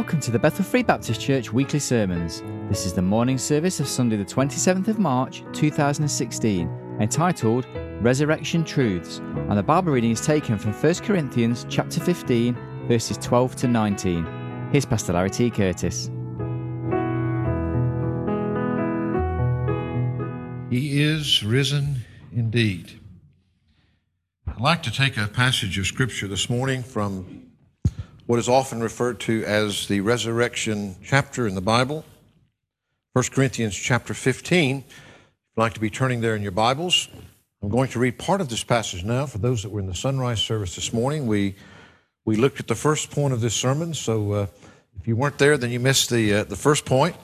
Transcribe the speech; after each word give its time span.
Welcome 0.00 0.20
to 0.20 0.30
the 0.30 0.38
Bethel 0.38 0.64
Free 0.64 0.82
Baptist 0.82 1.20
Church 1.20 1.52
weekly 1.52 1.78
sermons. 1.78 2.42
This 2.70 2.86
is 2.86 2.94
the 2.94 3.02
morning 3.02 3.36
service 3.36 3.80
of 3.80 3.86
Sunday, 3.86 4.16
the 4.16 4.24
27th 4.24 4.88
of 4.88 4.98
March 4.98 5.44
2016, 5.52 6.96
entitled 6.98 7.66
Resurrection 8.00 8.64
Truths, 8.64 9.18
and 9.18 9.58
the 9.58 9.62
Bible 9.62 9.92
reading 9.92 10.12
is 10.12 10.24
taken 10.24 10.56
from 10.56 10.72
1 10.72 10.94
Corinthians 11.04 11.66
chapter 11.68 12.00
15, 12.00 12.56
verses 12.88 13.18
12 13.18 13.56
to 13.56 13.68
19. 13.68 14.68
Here's 14.72 14.86
Pastor 14.86 15.12
Larry 15.12 15.28
T. 15.28 15.50
Curtis. 15.50 16.06
He 20.70 21.02
is 21.02 21.44
risen 21.44 22.06
indeed. 22.34 22.98
I'd 24.46 24.62
like 24.62 24.82
to 24.84 24.90
take 24.90 25.18
a 25.18 25.28
passage 25.28 25.76
of 25.76 25.86
Scripture 25.86 26.26
this 26.26 26.48
morning 26.48 26.82
from 26.82 27.39
what 28.30 28.38
is 28.38 28.48
often 28.48 28.80
referred 28.80 29.18
to 29.18 29.44
as 29.44 29.88
the 29.88 30.00
resurrection 30.00 30.94
chapter 31.02 31.48
in 31.48 31.56
the 31.56 31.60
Bible, 31.60 32.04
1 33.14 33.24
Corinthians 33.32 33.74
chapter 33.74 34.14
15. 34.14 34.76
If 34.76 34.84
you'd 34.84 35.60
like 35.60 35.74
to 35.74 35.80
be 35.80 35.90
turning 35.90 36.20
there 36.20 36.36
in 36.36 36.42
your 36.42 36.52
Bibles, 36.52 37.08
I'm 37.60 37.70
going 37.70 37.88
to 37.88 37.98
read 37.98 38.20
part 38.20 38.40
of 38.40 38.48
this 38.48 38.62
passage 38.62 39.02
now. 39.02 39.26
For 39.26 39.38
those 39.38 39.64
that 39.64 39.70
were 39.70 39.80
in 39.80 39.88
the 39.88 39.96
sunrise 39.96 40.40
service 40.40 40.76
this 40.76 40.92
morning, 40.92 41.26
we, 41.26 41.56
we 42.24 42.36
looked 42.36 42.60
at 42.60 42.68
the 42.68 42.76
first 42.76 43.10
point 43.10 43.34
of 43.34 43.40
this 43.40 43.52
sermon, 43.56 43.94
so 43.94 44.30
uh, 44.30 44.46
if 45.00 45.08
you 45.08 45.16
weren't 45.16 45.38
there, 45.38 45.58
then 45.58 45.72
you 45.72 45.80
missed 45.80 46.08
the, 46.08 46.32
uh, 46.32 46.44
the 46.44 46.54
first 46.54 46.84
point. 46.84 47.16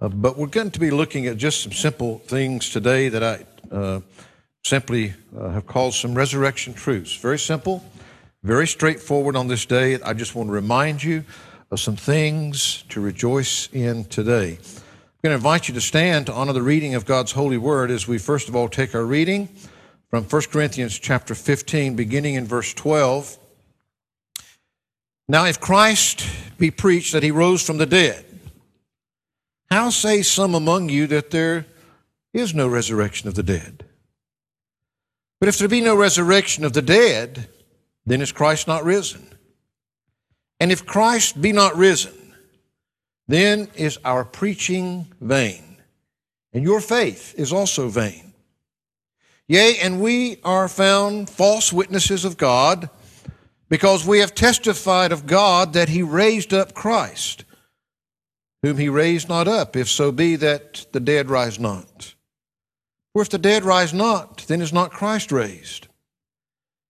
Uh, 0.00 0.08
but 0.08 0.36
we're 0.36 0.48
going 0.48 0.72
to 0.72 0.80
be 0.80 0.90
looking 0.90 1.28
at 1.28 1.36
just 1.36 1.62
some 1.62 1.70
simple 1.70 2.18
things 2.26 2.68
today 2.70 3.08
that 3.08 3.22
I 3.22 3.46
uh, 3.72 4.00
simply 4.64 5.14
uh, 5.38 5.50
have 5.50 5.68
called 5.68 5.94
some 5.94 6.16
resurrection 6.16 6.74
truths. 6.74 7.14
Very 7.14 7.38
simple 7.38 7.84
very 8.42 8.66
straightforward 8.66 9.36
on 9.36 9.48
this 9.48 9.66
day. 9.66 10.00
I 10.00 10.14
just 10.14 10.34
want 10.34 10.48
to 10.48 10.52
remind 10.52 11.02
you 11.02 11.24
of 11.70 11.80
some 11.80 11.96
things 11.96 12.84
to 12.88 13.00
rejoice 13.00 13.68
in 13.72 14.04
today. 14.04 14.58
I'm 14.60 15.22
going 15.22 15.32
to 15.32 15.34
invite 15.34 15.68
you 15.68 15.74
to 15.74 15.80
stand 15.80 16.26
to 16.26 16.32
honor 16.32 16.52
the 16.52 16.62
reading 16.62 16.94
of 16.94 17.04
God's 17.04 17.32
holy 17.32 17.58
word 17.58 17.90
as 17.90 18.06
we 18.06 18.18
first 18.18 18.48
of 18.48 18.54
all 18.54 18.68
take 18.68 18.94
our 18.94 19.04
reading 19.04 19.48
from 20.08 20.24
1 20.24 20.42
Corinthians 20.50 20.98
chapter 20.98 21.34
15, 21.34 21.96
beginning 21.96 22.34
in 22.34 22.46
verse 22.46 22.72
12. 22.72 23.36
Now, 25.28 25.44
if 25.44 25.60
Christ 25.60 26.24
be 26.56 26.70
preached 26.70 27.12
that 27.12 27.22
he 27.22 27.30
rose 27.30 27.62
from 27.62 27.78
the 27.78 27.86
dead, 27.86 28.24
how 29.70 29.90
say 29.90 30.22
some 30.22 30.54
among 30.54 30.88
you 30.88 31.06
that 31.08 31.30
there 31.30 31.66
is 32.32 32.54
no 32.54 32.68
resurrection 32.68 33.28
of 33.28 33.34
the 33.34 33.42
dead? 33.42 33.84
But 35.40 35.48
if 35.48 35.58
there 35.58 35.68
be 35.68 35.80
no 35.82 35.94
resurrection 35.94 36.64
of 36.64 36.72
the 36.72 36.82
dead, 36.82 37.48
then 38.10 38.20
is 38.20 38.32
Christ 38.32 38.66
not 38.66 38.84
risen? 38.84 39.26
And 40.60 40.72
if 40.72 40.86
Christ 40.86 41.40
be 41.40 41.52
not 41.52 41.76
risen, 41.76 42.34
then 43.26 43.68
is 43.74 43.98
our 44.04 44.24
preaching 44.24 45.12
vain, 45.20 45.76
and 46.52 46.64
your 46.64 46.80
faith 46.80 47.34
is 47.36 47.52
also 47.52 47.88
vain. 47.88 48.32
Yea, 49.46 49.78
and 49.78 50.00
we 50.00 50.38
are 50.44 50.68
found 50.68 51.30
false 51.30 51.72
witnesses 51.72 52.24
of 52.24 52.36
God, 52.36 52.90
because 53.68 54.06
we 54.06 54.20
have 54.20 54.34
testified 54.34 55.12
of 55.12 55.26
God 55.26 55.74
that 55.74 55.90
he 55.90 56.02
raised 56.02 56.54
up 56.54 56.72
Christ, 56.72 57.44
whom 58.62 58.78
he 58.78 58.88
raised 58.88 59.28
not 59.28 59.46
up, 59.46 59.76
if 59.76 59.88
so 59.88 60.10
be 60.10 60.36
that 60.36 60.86
the 60.92 61.00
dead 61.00 61.28
rise 61.28 61.58
not. 61.58 62.14
For 63.12 63.22
if 63.22 63.28
the 63.28 63.38
dead 63.38 63.64
rise 63.64 63.92
not, 63.92 64.44
then 64.48 64.62
is 64.62 64.72
not 64.72 64.90
Christ 64.90 65.30
raised. 65.32 65.87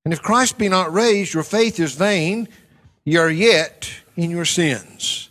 And 0.09 0.15
if 0.15 0.23
Christ 0.23 0.57
be 0.57 0.71
not 0.71 0.91
raised, 0.91 1.35
your 1.35 1.43
faith 1.43 1.79
is 1.79 1.93
vain, 1.93 2.49
ye 3.05 3.19
are 3.19 3.29
yet 3.29 3.91
in 4.17 4.31
your 4.31 4.47
sins. 4.47 5.29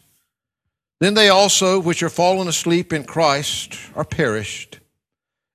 Then 0.99 1.15
they 1.15 1.29
also, 1.29 1.79
which 1.79 2.03
are 2.03 2.09
fallen 2.09 2.47
asleep 2.47 2.93
in 2.93 3.03
Christ, 3.03 3.75
are 3.95 4.05
perished. 4.05 4.79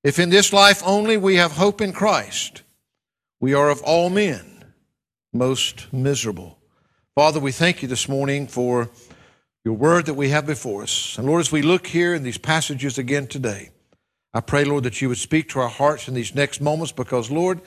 If 0.02 0.18
in 0.18 0.30
this 0.30 0.52
life 0.52 0.82
only 0.84 1.16
we 1.16 1.36
have 1.36 1.52
hope 1.52 1.80
in 1.80 1.92
Christ, 1.92 2.62
we 3.38 3.54
are 3.54 3.70
of 3.70 3.80
all 3.82 4.10
men 4.10 4.64
most 5.32 5.92
miserable. 5.92 6.58
Father, 7.14 7.38
we 7.38 7.52
thank 7.52 7.80
you 7.80 7.86
this 7.86 8.08
morning 8.08 8.48
for 8.48 8.90
your 9.64 9.74
word 9.74 10.06
that 10.06 10.14
we 10.14 10.30
have 10.30 10.46
before 10.46 10.82
us. 10.82 11.16
And 11.16 11.28
Lord, 11.28 11.42
as 11.42 11.52
we 11.52 11.62
look 11.62 11.86
here 11.86 12.12
in 12.12 12.24
these 12.24 12.38
passages 12.38 12.98
again 12.98 13.28
today, 13.28 13.70
I 14.34 14.40
pray, 14.40 14.64
Lord, 14.64 14.82
that 14.82 15.00
you 15.00 15.08
would 15.08 15.18
speak 15.18 15.48
to 15.50 15.60
our 15.60 15.68
hearts 15.68 16.08
in 16.08 16.14
these 16.14 16.34
next 16.34 16.60
moments 16.60 16.90
because, 16.90 17.30
Lord, 17.30 17.60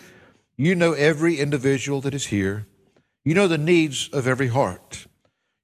you 0.57 0.75
know 0.75 0.93
every 0.93 1.39
individual 1.39 2.01
that 2.01 2.13
is 2.13 2.27
here. 2.27 2.67
You 3.23 3.33
know 3.33 3.47
the 3.47 3.57
needs 3.57 4.09
of 4.13 4.27
every 4.27 4.47
heart. 4.47 5.07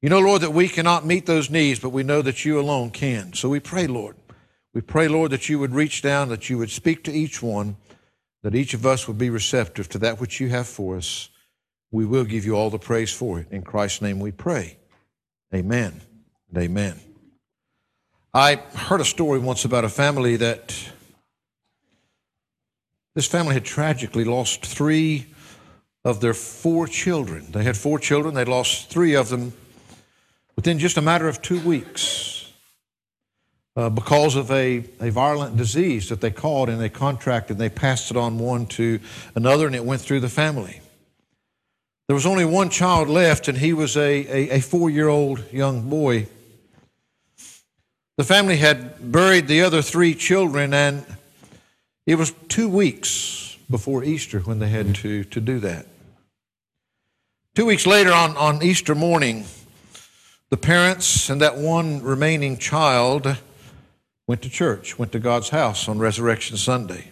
You 0.01 0.09
know, 0.09 0.19
Lord, 0.19 0.41
that 0.41 0.53
we 0.53 0.67
cannot 0.67 1.05
meet 1.05 1.25
those 1.25 1.49
needs, 1.49 1.79
but 1.79 1.89
we 1.89 2.03
know 2.03 2.21
that 2.21 2.43
you 2.43 2.59
alone 2.59 2.89
can. 2.89 3.33
So 3.33 3.49
we 3.49 3.59
pray, 3.59 3.87
Lord. 3.87 4.15
We 4.73 4.81
pray, 4.81 5.07
Lord, 5.07 5.31
that 5.31 5.47
you 5.47 5.59
would 5.59 5.75
reach 5.75 6.01
down, 6.01 6.29
that 6.29 6.49
you 6.49 6.57
would 6.57 6.71
speak 6.71 7.03
to 7.03 7.11
each 7.11 7.43
one, 7.43 7.77
that 8.41 8.55
each 8.55 8.73
of 8.73 8.85
us 8.85 9.07
would 9.07 9.17
be 9.17 9.29
receptive 9.29 9.89
to 9.89 9.99
that 9.99 10.19
which 10.19 10.39
you 10.39 10.49
have 10.49 10.67
for 10.67 10.97
us. 10.97 11.29
We 11.91 12.05
will 12.05 12.23
give 12.23 12.45
you 12.45 12.55
all 12.55 12.69
the 12.69 12.79
praise 12.79 13.13
for 13.13 13.39
it. 13.39 13.47
In 13.51 13.61
Christ's 13.61 14.01
name 14.01 14.19
we 14.19 14.31
pray. 14.31 14.77
Amen 15.53 16.01
amen. 16.57 16.99
I 18.33 18.55
heard 18.55 19.01
a 19.01 19.05
story 19.05 19.39
once 19.39 19.65
about 19.65 19.83
a 19.83 19.89
family 19.89 20.37
that 20.37 20.73
this 23.15 23.27
family 23.27 23.53
had 23.53 23.65
tragically 23.65 24.23
lost 24.23 24.65
three 24.65 25.27
of 26.03 26.21
their 26.21 26.33
four 26.33 26.87
children. 26.87 27.51
They 27.51 27.63
had 27.63 27.77
four 27.77 27.99
children, 27.99 28.33
they 28.33 28.45
lost 28.45 28.89
three 28.89 29.15
of 29.15 29.29
them 29.29 29.53
within 30.55 30.79
just 30.79 30.97
a 30.97 31.01
matter 31.01 31.27
of 31.27 31.41
two 31.41 31.59
weeks 31.61 32.51
uh, 33.75 33.89
because 33.89 34.35
of 34.35 34.51
a, 34.51 34.83
a 34.99 35.09
violent 35.09 35.57
disease 35.57 36.09
that 36.09 36.21
they 36.21 36.31
caught 36.31 36.69
and 36.69 36.79
they 36.79 36.89
contracted. 36.89 37.55
And 37.55 37.61
they 37.61 37.69
passed 37.69 38.11
it 38.11 38.17
on 38.17 38.37
one 38.37 38.65
to 38.67 38.99
another 39.35 39.65
and 39.67 39.75
it 39.75 39.85
went 39.85 40.01
through 40.01 40.19
the 40.19 40.29
family. 40.29 40.81
There 42.11 42.15
was 42.15 42.25
only 42.25 42.43
one 42.43 42.69
child 42.69 43.07
left, 43.07 43.47
and 43.47 43.57
he 43.57 43.71
was 43.71 43.95
a, 43.95 44.01
a, 44.01 44.57
a 44.57 44.59
four 44.59 44.89
year 44.89 45.07
old 45.07 45.45
young 45.53 45.89
boy. 45.89 46.27
The 48.17 48.25
family 48.25 48.57
had 48.57 49.13
buried 49.13 49.47
the 49.47 49.61
other 49.61 49.81
three 49.81 50.13
children, 50.13 50.73
and 50.73 51.05
it 52.05 52.15
was 52.15 52.33
two 52.47 52.67
weeks 52.67 53.57
before 53.69 54.03
Easter 54.03 54.39
when 54.39 54.59
they 54.59 54.69
had 54.69 54.95
to, 54.95 55.23
to 55.25 55.39
do 55.39 55.59
that. 55.59 55.85
Two 57.55 57.65
weeks 57.65 57.85
later, 57.85 58.11
on, 58.11 58.35
on 58.37 58.63
Easter 58.63 58.95
morning, 58.95 59.45
the 60.49 60.57
parents 60.57 61.29
and 61.29 61.41
that 61.41 61.57
one 61.57 62.01
remaining 62.01 62.57
child 62.57 63.37
went 64.27 64.41
to 64.41 64.49
church, 64.49 64.97
went 64.97 65.11
to 65.11 65.19
God's 65.19 65.49
house 65.49 65.87
on 65.87 65.99
Resurrection 65.99 66.57
Sunday. 66.57 67.11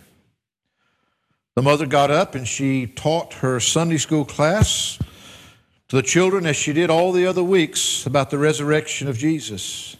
The 1.55 1.61
mother 1.61 1.85
got 1.85 2.09
up 2.09 2.35
and 2.35 2.47
she 2.47 2.87
taught 2.87 3.33
her 3.35 3.59
Sunday 3.59 3.97
school 3.97 4.23
class 4.23 4.97
to 5.89 5.95
the 5.95 6.01
children 6.01 6.45
as 6.45 6.55
she 6.55 6.71
did 6.71 6.89
all 6.89 7.11
the 7.11 7.25
other 7.25 7.43
weeks 7.43 8.05
about 8.05 8.29
the 8.29 8.37
resurrection 8.37 9.07
of 9.07 9.17
Jesus. 9.17 9.97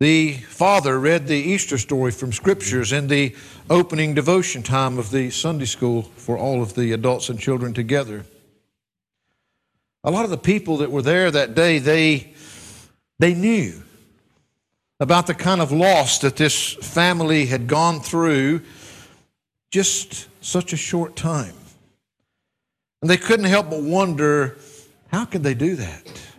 The 0.00 0.32
father 0.32 0.98
read 0.98 1.28
the 1.28 1.36
Easter 1.36 1.78
story 1.78 2.10
from 2.10 2.32
scriptures 2.32 2.92
in 2.92 3.06
the 3.06 3.34
opening 3.70 4.12
devotion 4.12 4.62
time 4.62 4.98
of 4.98 5.10
the 5.10 5.30
Sunday 5.30 5.66
school 5.66 6.02
for 6.02 6.36
all 6.36 6.62
of 6.62 6.74
the 6.74 6.92
adults 6.92 7.28
and 7.28 7.38
children 7.38 7.72
together. 7.72 8.24
A 10.02 10.10
lot 10.10 10.24
of 10.24 10.30
the 10.30 10.36
people 10.36 10.78
that 10.78 10.90
were 10.90 11.00
there 11.00 11.30
that 11.30 11.54
day, 11.54 11.78
they, 11.78 12.34
they 13.20 13.34
knew 13.34 13.84
about 14.98 15.28
the 15.28 15.34
kind 15.34 15.60
of 15.60 15.70
loss 15.70 16.18
that 16.18 16.36
this 16.36 16.74
family 16.74 17.46
had 17.46 17.68
gone 17.68 18.00
through 18.00 18.62
just 19.70 20.28
such 20.44 20.72
a 20.72 20.76
short 20.76 21.14
time. 21.14 21.54
And 23.00 23.08
they 23.10 23.16
couldn't 23.16 23.46
help 23.46 23.70
but 23.70 23.82
wonder 23.82 24.56
how 25.08 25.24
could 25.24 25.42
they 25.44 25.54
do 25.54 25.76
that? 25.76 26.33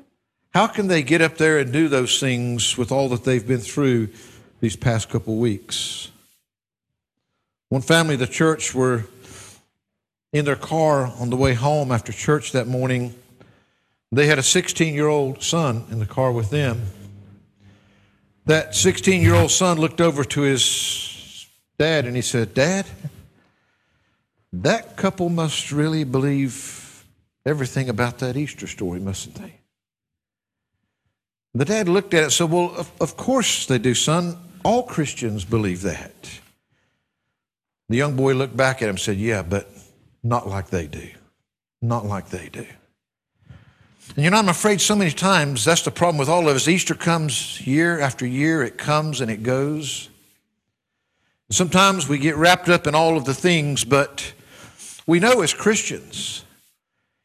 How 0.55 0.67
can 0.67 0.87
they 0.87 1.03
get 1.03 1.21
up 1.21 1.35
there 1.35 1.59
and 1.59 1.73
do 1.73 1.89
those 1.89 2.17
things 2.17 2.77
with 2.77 2.89
all 2.89 3.09
that 3.09 3.25
they've 3.25 3.45
been 3.45 3.59
through 3.59 4.07
these 4.61 4.77
past 4.77 5.09
couple 5.09 5.35
weeks? 5.35 6.09
One 7.67 7.81
family, 7.81 8.15
the 8.15 8.25
church, 8.25 8.73
were 8.73 9.03
in 10.31 10.45
their 10.45 10.55
car 10.55 11.07
on 11.19 11.29
the 11.29 11.35
way 11.35 11.55
home 11.55 11.91
after 11.91 12.13
church 12.13 12.53
that 12.53 12.67
morning. 12.67 13.13
They 14.13 14.27
had 14.27 14.39
a 14.39 14.43
16 14.43 14.93
year 14.93 15.09
old 15.09 15.43
son 15.43 15.83
in 15.91 15.99
the 15.99 16.05
car 16.05 16.31
with 16.31 16.51
them. 16.51 16.83
That 18.45 18.75
16 18.75 19.21
year 19.21 19.35
old 19.35 19.51
son 19.51 19.77
looked 19.77 19.99
over 19.99 20.23
to 20.23 20.41
his 20.41 21.47
dad 21.77 22.05
and 22.05 22.15
he 22.15 22.21
said, 22.21 22.53
Dad, 22.53 22.85
that 24.53 24.95
couple 24.95 25.27
must 25.27 25.73
really 25.73 26.05
believe 26.05 27.03
everything 27.45 27.89
about 27.89 28.19
that 28.19 28.37
Easter 28.37 28.67
story, 28.67 29.01
mustn't 29.01 29.35
they? 29.35 29.55
The 31.55 31.63
dad 31.63 31.87
looked 31.87 32.13
at 32.13 32.19
it 32.19 32.23
and 32.23 32.33
said, 32.33 32.51
Well, 32.51 32.73
of, 32.75 32.91
of 32.99 33.15
course 33.15 33.65
they 33.65 33.79
do, 33.79 33.95
son. 33.95 34.37
All 34.63 34.83
Christians 34.83 35.45
believe 35.45 35.81
that. 35.83 36.13
The 37.87 37.95
young 37.95 38.15
boy 38.15 38.33
looked 38.33 38.57
back 38.57 38.77
at 38.81 38.89
him 38.89 38.89
and 38.91 38.99
said, 38.99 39.15
Yeah, 39.15 39.41
but 39.41 39.69
not 40.21 40.49
like 40.49 40.67
they 40.67 40.85
do. 40.85 41.07
Not 41.81 42.05
like 42.05 42.29
they 42.29 42.49
do. 42.49 42.65
And 44.15 44.23
you 44.23 44.29
know, 44.29 44.37
I'm 44.37 44.49
afraid 44.49 44.81
so 44.81 44.95
many 44.95 45.11
times 45.11 45.63
that's 45.63 45.83
the 45.83 45.91
problem 45.91 46.17
with 46.17 46.29
all 46.29 46.47
of 46.49 46.55
us. 46.55 46.67
Easter 46.67 46.93
comes 46.93 47.65
year 47.65 47.99
after 48.01 48.25
year, 48.25 48.61
it 48.61 48.77
comes 48.77 49.21
and 49.21 49.31
it 49.31 49.41
goes. 49.41 50.09
Sometimes 51.49 52.09
we 52.09 52.17
get 52.17 52.35
wrapped 52.35 52.69
up 52.69 52.85
in 52.85 52.95
all 52.95 53.15
of 53.15 53.25
the 53.25 53.33
things, 53.33 53.85
but 53.85 54.33
we 55.07 55.19
know 55.19 55.41
as 55.41 55.53
Christians, 55.53 56.43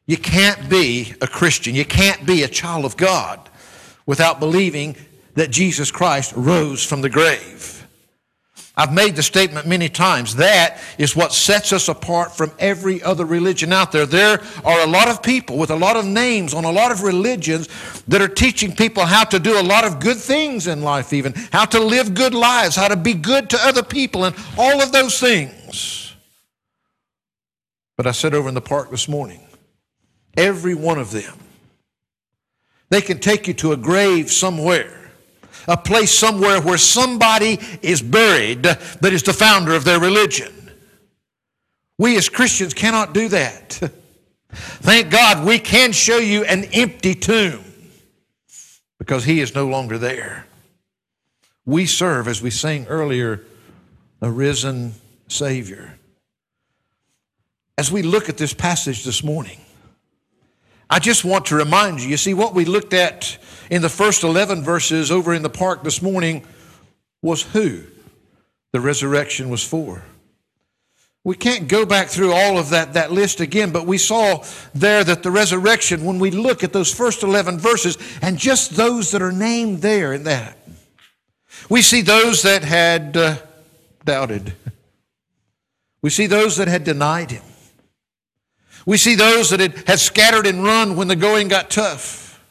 you 0.05 0.17
can't 0.17 0.69
be 0.69 1.13
a 1.21 1.27
Christian, 1.27 1.75
you 1.75 1.85
can't 1.85 2.25
be 2.25 2.43
a 2.43 2.47
child 2.47 2.85
of 2.85 2.95
God 2.97 3.49
without 4.05 4.39
believing 4.39 4.95
that 5.35 5.51
Jesus 5.51 5.91
Christ 5.91 6.33
rose 6.35 6.83
from 6.83 7.01
the 7.01 7.09
grave. 7.09 7.81
I've 8.75 8.93
made 8.93 9.17
the 9.17 9.23
statement 9.23 9.67
many 9.67 9.89
times. 9.89 10.37
That 10.37 10.79
is 10.97 11.15
what 11.15 11.33
sets 11.33 11.73
us 11.73 11.89
apart 11.89 12.35
from 12.35 12.51
every 12.57 13.03
other 13.03 13.25
religion 13.25 13.73
out 13.73 13.91
there. 13.91 14.05
There 14.05 14.41
are 14.63 14.81
a 14.81 14.87
lot 14.87 15.09
of 15.09 15.21
people 15.21 15.57
with 15.57 15.71
a 15.71 15.75
lot 15.75 15.97
of 15.97 16.05
names 16.05 16.53
on 16.53 16.63
a 16.63 16.71
lot 16.71 16.91
of 16.91 17.03
religions 17.03 17.67
that 18.07 18.21
are 18.21 18.29
teaching 18.29 18.73
people 18.73 19.05
how 19.05 19.25
to 19.25 19.39
do 19.39 19.59
a 19.59 19.61
lot 19.61 19.83
of 19.83 19.99
good 19.99 20.17
things 20.17 20.67
in 20.67 20.81
life, 20.81 21.11
even 21.11 21.33
how 21.51 21.65
to 21.65 21.79
live 21.79 22.13
good 22.13 22.33
lives, 22.33 22.75
how 22.75 22.87
to 22.87 22.95
be 22.95 23.13
good 23.13 23.49
to 23.49 23.57
other 23.61 23.83
people, 23.83 24.23
and 24.23 24.35
all 24.57 24.81
of 24.81 24.93
those 24.93 25.19
things. 25.19 26.15
But 27.97 28.07
I 28.07 28.11
said 28.11 28.33
over 28.33 28.47
in 28.47 28.55
the 28.55 28.61
park 28.61 28.89
this 28.89 29.09
morning, 29.09 29.45
every 30.37 30.75
one 30.75 30.97
of 30.97 31.11
them, 31.11 31.37
they 32.91 33.01
can 33.01 33.17
take 33.17 33.47
you 33.47 33.55
to 33.55 33.71
a 33.71 33.77
grave 33.77 34.31
somewhere 34.31 35.01
a 35.67 35.77
place 35.77 36.11
somewhere 36.11 36.61
where 36.61 36.77
somebody 36.77 37.59
is 37.81 38.01
buried 38.01 38.63
that 38.63 39.13
is 39.13 39.23
the 39.23 39.33
founder 39.33 39.73
of 39.73 39.83
their 39.83 39.99
religion. 39.99 40.53
We 41.97 42.17
as 42.17 42.29
Christians 42.29 42.73
cannot 42.73 43.13
do 43.13 43.27
that. 43.29 43.79
Thank 44.51 45.11
God 45.11 45.45
we 45.45 45.59
can 45.59 45.91
show 45.91 46.17
you 46.17 46.43
an 46.43 46.65
empty 46.73 47.15
tomb 47.15 47.63
because 48.97 49.23
he 49.23 49.39
is 49.39 49.55
no 49.55 49.67
longer 49.67 49.97
there. 49.97 50.45
We 51.65 51.85
serve, 51.85 52.27
as 52.27 52.41
we 52.41 52.49
sang 52.49 52.87
earlier, 52.87 53.43
a 54.19 54.31
risen 54.31 54.93
Savior. 55.27 55.97
As 57.77 57.91
we 57.91 58.01
look 58.01 58.29
at 58.29 58.37
this 58.37 58.53
passage 58.53 59.03
this 59.03 59.23
morning, 59.23 59.61
I 60.91 60.99
just 60.99 61.23
want 61.23 61.45
to 61.45 61.55
remind 61.55 62.01
you, 62.01 62.09
you 62.09 62.17
see, 62.17 62.33
what 62.33 62.53
we 62.53 62.65
looked 62.65 62.93
at 62.93 63.37
in 63.69 63.81
the 63.81 63.87
first 63.87 64.23
11 64.23 64.61
verses 64.61 65.09
over 65.09 65.33
in 65.33 65.41
the 65.41 65.49
park 65.49 65.83
this 65.83 66.01
morning 66.01 66.43
was 67.21 67.43
who 67.43 67.83
the 68.73 68.81
resurrection 68.81 69.49
was 69.49 69.63
for. 69.63 70.03
We 71.23 71.35
can't 71.35 71.69
go 71.69 71.85
back 71.85 72.09
through 72.09 72.33
all 72.33 72.57
of 72.57 72.71
that, 72.71 72.95
that 72.95 73.09
list 73.09 73.39
again, 73.39 73.71
but 73.71 73.87
we 73.87 73.97
saw 73.97 74.43
there 74.75 75.01
that 75.01 75.23
the 75.23 75.31
resurrection, 75.31 76.03
when 76.03 76.19
we 76.19 76.29
look 76.29 76.61
at 76.61 76.73
those 76.73 76.93
first 76.93 77.23
11 77.23 77.57
verses, 77.57 77.97
and 78.21 78.37
just 78.37 78.71
those 78.71 79.11
that 79.11 79.21
are 79.21 79.31
named 79.31 79.81
there 79.81 80.11
in 80.11 80.23
that, 80.23 80.57
we 81.69 81.81
see 81.81 82.01
those 82.01 82.41
that 82.41 82.65
had 82.65 83.15
uh, 83.15 83.37
doubted. 84.03 84.51
We 86.01 86.09
see 86.09 86.27
those 86.27 86.57
that 86.57 86.67
had 86.67 86.83
denied 86.83 87.31
him. 87.31 87.43
We 88.85 88.97
see 88.97 89.15
those 89.15 89.49
that 89.51 89.59
had, 89.59 89.99
scattered 89.99 90.47
and 90.47 90.63
run 90.63 90.95
when 90.95 91.07
the 91.07 91.15
going 91.15 91.47
got 91.47 91.69
tough. 91.69 92.43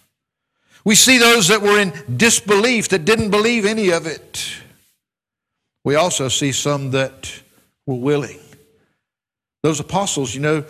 We 0.84 0.94
see 0.94 1.18
those 1.18 1.48
that 1.48 1.60
were 1.60 1.78
in 1.78 1.92
disbelief, 2.16 2.88
that 2.90 3.04
didn't 3.04 3.30
believe 3.30 3.66
any 3.66 3.90
of 3.90 4.06
it. 4.06 4.54
We 5.84 5.94
also 5.94 6.28
see 6.28 6.52
some 6.52 6.92
that 6.92 7.42
were 7.86 7.96
willing. 7.96 8.38
Those 9.62 9.80
apostles, 9.80 10.34
you 10.34 10.40
know, 10.40 10.64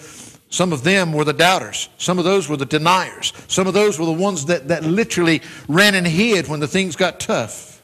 some 0.49 0.73
of 0.73 0.83
them 0.83 1.13
were 1.13 1.25
the 1.25 1.33
doubters. 1.33 1.89
Some 1.97 2.19
of 2.19 2.25
those 2.25 2.49
were 2.49 2.57
the 2.57 2.67
deniers. 2.67 3.33
Some 3.47 3.69
of 3.69 3.75
those 3.75 4.01
were 4.01 4.07
the 4.07 4.13
ones 4.13 4.47
that, 4.47 4.69
that 4.69 4.85
literally 4.85 5.43
ran 5.69 5.95
and 5.95 6.07
hid 6.07 6.49
when 6.49 6.59
the 6.59 6.67
things 6.67 6.97
got 6.97 7.21
tough. 7.21 7.83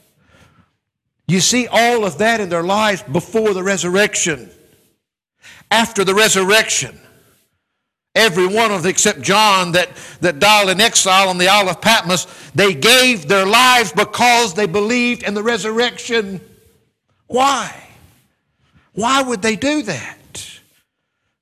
You 1.27 1.39
see 1.39 1.67
all 1.67 2.05
of 2.05 2.17
that 2.17 2.41
in 2.41 2.49
their 2.49 2.63
lives 2.63 3.03
before 3.03 3.53
the 3.53 3.63
resurrection. 3.63 4.49
After 5.71 6.03
the 6.03 6.15
resurrection, 6.15 6.99
every 8.17 8.47
one 8.47 8.71
of 8.71 8.83
them 8.83 8.89
except 8.89 9.21
John 9.21 9.71
that, 9.73 9.89
that 10.21 10.39
died 10.39 10.69
in 10.69 10.81
exile 10.81 11.29
on 11.29 11.37
the 11.37 11.47
Isle 11.47 11.69
of 11.69 11.79
Patmos, 11.79 12.25
they 12.53 12.73
gave 12.73 13.27
their 13.27 13.45
lives 13.45 13.91
because 13.91 14.53
they 14.53 14.65
believed 14.65 15.23
in 15.23 15.33
the 15.33 15.43
resurrection. 15.43 16.41
Why? 17.27 17.73
Why 18.93 19.21
would 19.21 19.41
they 19.41 19.55
do 19.55 19.83
that? 19.83 20.17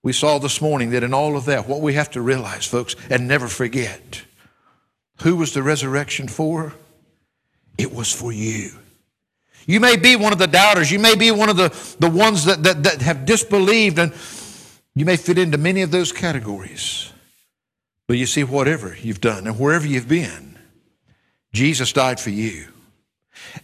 We 0.04 0.14
saw 0.14 0.38
this 0.38 0.62
morning 0.62 0.92
that 0.92 1.04
in 1.04 1.14
all 1.14 1.36
of 1.36 1.46
that, 1.46 1.68
what 1.68 1.82
we 1.82 1.94
have 1.94 2.12
to 2.12 2.22
realize, 2.22 2.66
folks, 2.66 2.96
and 3.10 3.28
never 3.28 3.48
forget, 3.48 4.22
who 5.22 5.38
was 5.38 5.54
the 5.54 5.64
resurrection 5.64 6.28
for? 6.28 6.74
It 7.78 7.94
was 7.94 8.12
for 8.12 8.32
you. 8.32 8.72
You 9.66 9.80
may 9.80 9.96
be 9.96 10.16
one 10.16 10.32
of 10.32 10.38
the 10.38 10.48
doubters. 10.48 10.92
You 10.92 11.00
may 11.00 11.16
be 11.16 11.32
one 11.32 11.50
of 11.50 11.58
the, 11.58 11.70
the 12.00 12.10
ones 12.10 12.46
that, 12.46 12.62
that, 12.64 12.84
that 12.84 13.02
have 13.02 13.26
disbelieved 13.26 13.98
and 13.98 14.14
you 14.96 15.06
may 15.06 15.18
fit 15.18 15.38
into 15.38 15.58
many 15.58 15.82
of 15.82 15.92
those 15.92 16.12
categories. 16.12 17.12
But 18.08 18.18
you 18.18 18.26
see, 18.26 18.44
whatever 18.44 18.96
you've 19.02 19.22
done 19.22 19.48
and 19.48 19.60
wherever 19.60 19.86
you've 19.86 20.08
been, 20.08 20.58
Jesus 21.54 21.92
died 21.92 22.20
for 22.20 22.30
you. 22.30 22.68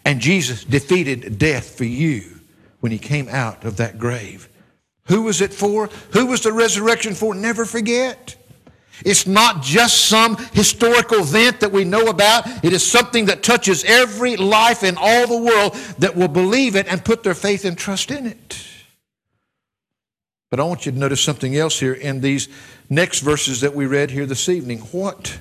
And 0.04 0.20
Jesus 0.20 0.64
defeated 0.64 1.38
death 1.38 1.78
for 1.78 1.86
you 1.86 2.40
when 2.80 2.92
he 2.92 2.98
came 2.98 3.30
out 3.30 3.64
of 3.64 3.78
that 3.78 3.98
grave. 3.98 4.50
Who 5.06 5.24
was 5.24 5.42
it 5.42 5.54
for? 5.54 5.88
Who 6.14 6.28
was 6.28 6.42
the 6.42 6.52
resurrection 6.52 7.14
for? 7.14 7.34
Never 7.34 7.66
forget. 7.66 8.36
It's 9.04 9.26
not 9.26 9.64
just 9.64 10.06
some 10.08 10.38
historical 10.54 11.20
event 11.20 11.62
that 11.62 11.72
we 11.72 11.84
know 11.84 12.08
about. 12.08 12.64
It 12.64 12.74
is 12.74 12.86
something 12.86 13.26
that 13.26 13.42
touches 13.42 13.84
every 13.84 14.36
life 14.36 14.84
in 14.84 14.96
all 14.98 15.28
the 15.28 15.38
world 15.38 15.76
that 16.00 16.16
will 16.16 16.28
believe 16.28 16.76
it 16.76 16.88
and 16.88 17.04
put 17.04 17.24
their 17.24 17.34
faith 17.34 17.66
and 17.66 17.78
trust 17.78 18.12
in 18.12 18.28
it. 18.28 18.64
But 20.52 20.60
I 20.60 20.64
want 20.64 20.86
you 20.86 20.92
to 20.92 20.98
notice 20.98 21.22
something 21.22 21.56
else 21.56 21.80
here 21.80 21.94
in 21.94 22.20
these 22.20 22.50
next 22.90 23.22
verses 23.22 23.62
that 23.62 23.74
we 23.74 23.86
read 23.86 24.12
here 24.12 24.26
this 24.26 24.50
evening. 24.50 24.80
What 24.80 25.40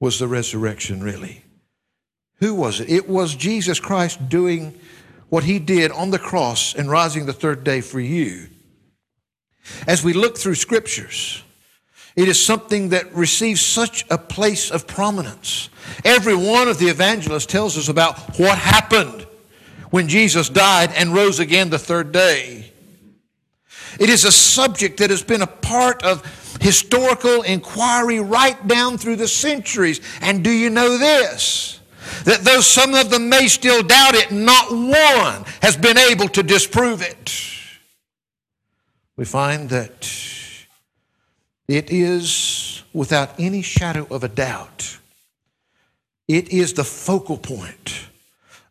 was 0.00 0.18
the 0.18 0.26
resurrection 0.26 1.00
really? 1.00 1.44
Who 2.40 2.54
was 2.54 2.80
it? 2.80 2.90
It 2.90 3.08
was 3.08 3.36
Jesus 3.36 3.78
Christ 3.78 4.28
doing 4.28 4.78
what 5.28 5.44
he 5.44 5.60
did 5.60 5.92
on 5.92 6.10
the 6.10 6.18
cross 6.18 6.74
and 6.74 6.90
rising 6.90 7.26
the 7.26 7.32
third 7.32 7.62
day 7.62 7.80
for 7.80 8.00
you. 8.00 8.48
As 9.86 10.02
we 10.02 10.12
look 10.12 10.36
through 10.36 10.56
scriptures, 10.56 11.44
it 12.16 12.26
is 12.26 12.44
something 12.44 12.88
that 12.88 13.14
receives 13.14 13.60
such 13.60 14.04
a 14.10 14.18
place 14.18 14.72
of 14.72 14.88
prominence. 14.88 15.70
Every 16.04 16.34
one 16.34 16.66
of 16.66 16.78
the 16.78 16.88
evangelists 16.88 17.46
tells 17.46 17.78
us 17.78 17.88
about 17.88 18.18
what 18.40 18.58
happened 18.58 19.24
when 19.90 20.08
Jesus 20.08 20.48
died 20.48 20.90
and 20.96 21.14
rose 21.14 21.38
again 21.38 21.70
the 21.70 21.78
third 21.78 22.10
day. 22.10 22.69
It 24.00 24.08
is 24.08 24.24
a 24.24 24.32
subject 24.32 24.98
that 24.98 25.10
has 25.10 25.22
been 25.22 25.42
a 25.42 25.46
part 25.46 26.02
of 26.02 26.24
historical 26.60 27.42
inquiry 27.42 28.18
right 28.18 28.66
down 28.66 28.96
through 28.96 29.16
the 29.16 29.28
centuries. 29.28 30.00
And 30.22 30.42
do 30.42 30.50
you 30.50 30.70
know 30.70 30.96
this? 30.96 31.80
That 32.24 32.40
though 32.40 32.62
some 32.62 32.94
of 32.94 33.10
them 33.10 33.28
may 33.28 33.46
still 33.46 33.82
doubt 33.82 34.14
it, 34.14 34.32
not 34.32 34.72
one 34.72 35.44
has 35.60 35.76
been 35.76 35.98
able 35.98 36.28
to 36.28 36.42
disprove 36.42 37.02
it. 37.02 37.30
We 39.16 39.26
find 39.26 39.68
that 39.68 40.10
it 41.68 41.90
is, 41.92 42.82
without 42.94 43.38
any 43.38 43.60
shadow 43.60 44.06
of 44.10 44.24
a 44.24 44.28
doubt, 44.28 44.98
it 46.26 46.48
is 46.48 46.72
the 46.72 46.84
focal 46.84 47.36
point 47.36 48.06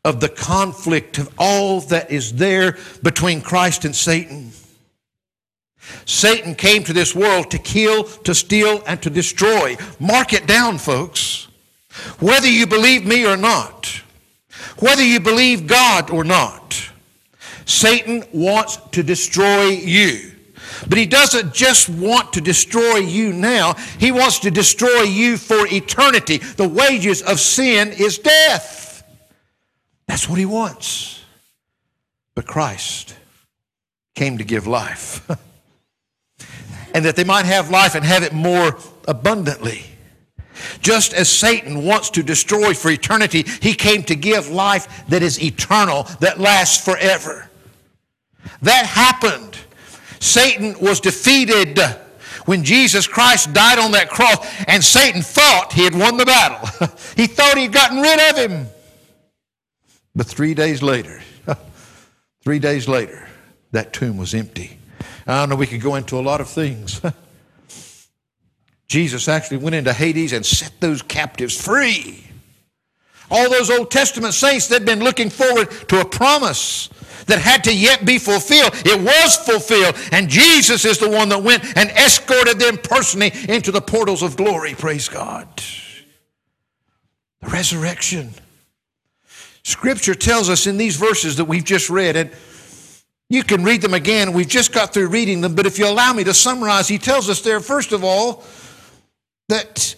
of 0.03 0.21
the 0.21 0.29
conflict 0.29 1.19
of 1.19 1.31
all 1.37 1.81
that 1.81 2.09
is 2.09 2.33
there 2.33 2.77
between 3.03 3.41
Christ 3.41 3.85
and 3.85 3.95
Satan. 3.95 4.51
Satan 6.05 6.55
came 6.55 6.83
to 6.83 6.93
this 6.93 7.13
world 7.13 7.51
to 7.51 7.59
kill, 7.59 8.03
to 8.03 8.33
steal, 8.33 8.83
and 8.87 9.01
to 9.01 9.09
destroy. 9.09 9.77
Mark 9.99 10.33
it 10.33 10.47
down, 10.47 10.77
folks. 10.77 11.47
Whether 12.19 12.49
you 12.49 12.65
believe 12.67 13.05
me 13.05 13.25
or 13.25 13.37
not, 13.37 14.01
whether 14.79 15.03
you 15.03 15.19
believe 15.19 15.67
God 15.67 16.09
or 16.09 16.23
not, 16.23 16.89
Satan 17.65 18.23
wants 18.33 18.77
to 18.91 19.03
destroy 19.03 19.67
you. 19.67 20.31
But 20.87 20.97
he 20.97 21.05
doesn't 21.05 21.53
just 21.53 21.89
want 21.89 22.33
to 22.33 22.41
destroy 22.41 22.97
you 22.97 23.33
now, 23.33 23.73
he 23.99 24.11
wants 24.11 24.39
to 24.39 24.51
destroy 24.51 25.01
you 25.01 25.37
for 25.37 25.67
eternity. 25.67 26.37
The 26.37 26.67
wages 26.67 27.21
of 27.21 27.39
sin 27.39 27.89
is 27.89 28.17
death. 28.17 29.03
That's 30.07 30.27
what 30.27 30.39
he 30.39 30.45
wants. 30.45 31.23
But 32.33 32.47
Christ 32.47 33.15
came 34.15 34.37
to 34.37 34.43
give 34.43 34.65
life. 34.65 35.29
and 36.93 37.05
that 37.05 37.15
they 37.15 37.23
might 37.23 37.45
have 37.45 37.69
life 37.69 37.95
and 37.95 38.05
have 38.05 38.23
it 38.23 38.33
more 38.33 38.77
abundantly. 39.07 39.83
Just 40.81 41.13
as 41.13 41.29
Satan 41.29 41.83
wants 41.83 42.09
to 42.11 42.23
destroy 42.23 42.73
for 42.73 42.91
eternity, 42.91 43.45
he 43.61 43.73
came 43.73 44.03
to 44.03 44.15
give 44.15 44.49
life 44.49 45.05
that 45.07 45.23
is 45.23 45.41
eternal, 45.41 46.03
that 46.19 46.39
lasts 46.39 46.83
forever. 46.83 47.49
That 48.61 48.85
happened. 48.85 49.57
Satan 50.19 50.75
was 50.81 50.99
defeated 50.99 51.79
when 52.45 52.63
Jesus 52.63 53.07
Christ 53.07 53.53
died 53.53 53.79
on 53.79 53.91
that 53.91 54.09
cross 54.09 54.37
and 54.67 54.83
Satan 54.83 55.21
thought 55.21 55.71
he 55.73 55.83
had 55.83 55.95
won 55.95 56.17
the 56.17 56.25
battle. 56.25 56.67
he 57.15 57.27
thought 57.27 57.57
he'd 57.57 57.71
gotten 57.71 58.01
rid 58.01 58.29
of 58.29 58.37
him. 58.37 58.67
But 60.15 60.27
three 60.27 60.53
days 60.53 60.81
later, 60.81 61.21
three 62.43 62.59
days 62.59 62.87
later, 62.87 63.27
that 63.71 63.93
tomb 63.93 64.17
was 64.17 64.33
empty. 64.33 64.78
I 65.29 65.41
don't 65.41 65.49
know, 65.49 65.55
we 65.55 65.67
could 65.67 65.81
go 65.81 65.93
into 65.93 66.17
a 66.17 66.21
lot 66.21 66.41
of 66.41 66.49
things. 66.49 67.01
Jesus 68.87 69.27
actually 69.27 69.57
went 69.57 69.75
into 69.75 69.93
Hades 69.93 70.33
and 70.33 70.43
set 70.43 70.73
those 70.79 71.03
captives 71.03 71.59
free. 71.59 72.23
All 73.29 73.47
those 73.47 73.69
Old 73.69 73.91
Testament 73.91 74.33
saints 74.33 74.67
that 74.67 74.79
had 74.79 74.85
been 74.87 75.03
looking 75.03 75.29
forward 75.29 75.69
to 75.89 76.01
a 76.01 76.05
promise 76.05 76.89
that 77.27 77.37
had 77.37 77.63
to 77.65 77.75
yet 77.75 78.05
be 78.05 78.17
fulfilled. 78.17 78.71
It 78.83 78.99
was 78.99 79.37
fulfilled, 79.37 79.95
and 80.11 80.27
Jesus 80.27 80.83
is 80.83 80.97
the 80.97 81.09
one 81.09 81.29
that 81.29 81.43
went 81.43 81.63
and 81.77 81.91
escorted 81.91 82.57
them 82.57 82.77
personally 82.77 83.31
into 83.47 83.71
the 83.71 83.81
portals 83.81 84.23
of 84.23 84.35
glory. 84.35 84.73
Praise 84.73 85.07
God. 85.07 85.47
The 87.41 87.49
resurrection. 87.49 88.31
Scripture 89.61 90.15
tells 90.15 90.49
us 90.49 90.65
in 90.65 90.77
these 90.77 90.95
verses 90.95 91.37
that 91.37 91.45
we've 91.45 91.63
just 91.63 91.91
read, 91.91 92.15
and 92.15 92.31
you 93.29 93.43
can 93.43 93.63
read 93.63 93.81
them 93.81 93.93
again. 93.93 94.33
We've 94.33 94.47
just 94.47 94.73
got 94.73 94.93
through 94.93 95.07
reading 95.09 95.41
them, 95.41 95.55
but 95.55 95.65
if 95.65 95.77
you 95.77 95.87
allow 95.87 96.13
me 96.13 96.23
to 96.23 96.33
summarize, 96.33 96.87
he 96.87 96.97
tells 96.97 97.29
us 97.29 97.41
there, 97.41 97.59
first 97.59 97.91
of 97.91 98.03
all, 98.03 98.43
that 99.49 99.95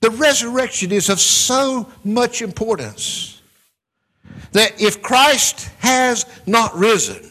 the 0.00 0.10
resurrection 0.10 0.90
is 0.90 1.10
of 1.10 1.20
so 1.20 1.90
much 2.04 2.40
importance 2.40 3.40
that 4.52 4.80
if 4.80 5.02
Christ 5.02 5.70
has 5.78 6.24
not 6.46 6.74
risen, 6.74 7.22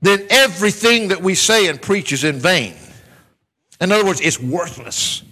then 0.00 0.26
everything 0.30 1.08
that 1.08 1.20
we 1.20 1.34
say 1.34 1.68
and 1.68 1.80
preach 1.80 2.12
is 2.12 2.24
in 2.24 2.38
vain. 2.38 2.74
In 3.80 3.92
other 3.92 4.04
words, 4.04 4.20
it's 4.20 4.40
worthless. 4.40 5.22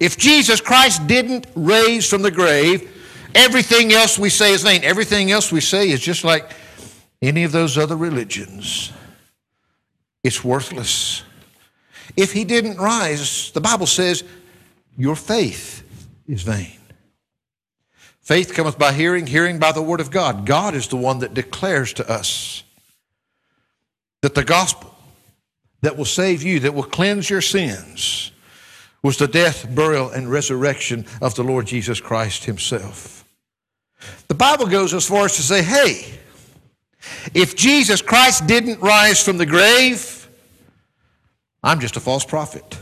If 0.00 0.18
Jesus 0.18 0.60
Christ 0.60 1.06
didn't 1.06 1.46
raise 1.54 2.08
from 2.08 2.22
the 2.22 2.30
grave, 2.30 2.90
everything 3.34 3.92
else 3.92 4.18
we 4.18 4.30
say 4.30 4.52
is 4.52 4.62
vain. 4.62 4.84
Everything 4.84 5.30
else 5.30 5.50
we 5.50 5.60
say 5.60 5.90
is 5.90 6.00
just 6.00 6.24
like 6.24 6.50
any 7.22 7.44
of 7.44 7.52
those 7.52 7.76
other 7.76 7.96
religions. 7.96 8.92
It's 10.22 10.44
worthless. 10.44 11.22
If 12.16 12.32
he 12.32 12.44
didn't 12.44 12.78
rise, 12.78 13.50
the 13.52 13.60
Bible 13.60 13.86
says, 13.86 14.24
your 14.96 15.16
faith 15.16 15.82
is 16.26 16.42
vain. 16.42 16.76
Faith 18.20 18.54
cometh 18.54 18.78
by 18.78 18.92
hearing, 18.92 19.26
hearing 19.26 19.58
by 19.58 19.72
the 19.72 19.82
word 19.82 20.00
of 20.00 20.10
God. 20.10 20.46
God 20.46 20.74
is 20.74 20.88
the 20.88 20.96
one 20.96 21.20
that 21.20 21.34
declares 21.34 21.92
to 21.94 22.10
us 22.10 22.62
that 24.20 24.34
the 24.34 24.44
gospel 24.44 24.94
that 25.80 25.96
will 25.96 26.04
save 26.04 26.42
you, 26.42 26.60
that 26.60 26.74
will 26.74 26.82
cleanse 26.82 27.30
your 27.30 27.40
sins, 27.40 28.32
was 29.02 29.16
the 29.16 29.26
death, 29.26 29.74
burial, 29.74 30.10
and 30.10 30.30
resurrection 30.30 31.06
of 31.22 31.34
the 31.34 31.42
Lord 31.42 31.66
Jesus 31.66 32.00
Christ 32.00 32.44
Himself. 32.44 33.24
The 34.28 34.34
Bible 34.34 34.66
goes 34.66 34.92
as 34.92 35.08
far 35.08 35.24
as 35.24 35.36
to 35.36 35.42
say, 35.42 35.62
hey, 35.62 36.04
if 37.34 37.56
Jesus 37.56 38.02
Christ 38.02 38.46
didn't 38.46 38.80
rise 38.80 39.22
from 39.22 39.38
the 39.38 39.46
grave, 39.46 40.28
I'm 41.62 41.80
just 41.80 41.96
a 41.96 42.00
false 42.00 42.24
prophet. 42.24 42.78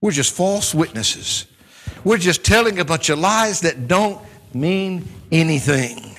We're 0.00 0.10
just 0.10 0.34
false 0.34 0.74
witnesses. 0.74 1.46
We're 2.04 2.18
just 2.18 2.44
telling 2.44 2.78
a 2.78 2.84
bunch 2.84 3.10
of 3.10 3.18
lies 3.18 3.60
that 3.60 3.86
don't 3.88 4.20
mean 4.54 5.06
anything. 5.30 6.16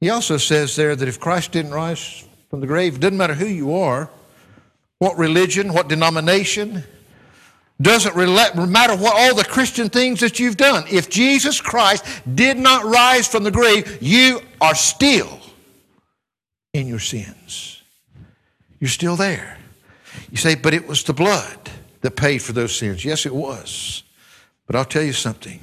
He 0.00 0.08
also 0.08 0.38
says 0.38 0.76
there 0.76 0.96
that 0.96 1.08
if 1.08 1.20
Christ 1.20 1.52
didn't 1.52 1.72
rise 1.72 2.24
from 2.48 2.60
the 2.60 2.66
grave, 2.66 2.96
it 2.96 3.00
doesn't 3.00 3.18
matter 3.18 3.34
who 3.34 3.46
you 3.46 3.74
are, 3.74 4.10
what 4.98 5.16
religion, 5.18 5.74
what 5.74 5.88
denomination, 5.88 6.84
doesn't 7.80 8.16
matter 8.16 8.96
what 8.96 9.16
all 9.16 9.34
the 9.34 9.44
Christian 9.44 9.88
things 9.88 10.20
that 10.20 10.38
you've 10.38 10.56
done. 10.56 10.84
If 10.90 11.08
Jesus 11.08 11.60
Christ 11.60 12.04
did 12.34 12.58
not 12.58 12.84
rise 12.84 13.26
from 13.26 13.42
the 13.42 13.50
grave, 13.50 13.98
you 14.02 14.40
are 14.60 14.74
still 14.74 15.40
in 16.72 16.86
your 16.86 16.98
sins. 16.98 17.82
You're 18.78 18.88
still 18.88 19.16
there. 19.16 19.58
You 20.30 20.36
say, 20.36 20.54
but 20.54 20.74
it 20.74 20.86
was 20.86 21.04
the 21.04 21.12
blood 21.12 21.70
that 22.00 22.16
paid 22.16 22.38
for 22.42 22.52
those 22.52 22.74
sins. 22.74 23.04
Yes, 23.04 23.26
it 23.26 23.34
was. 23.34 24.02
But 24.66 24.76
I'll 24.76 24.84
tell 24.84 25.02
you 25.02 25.12
something. 25.12 25.60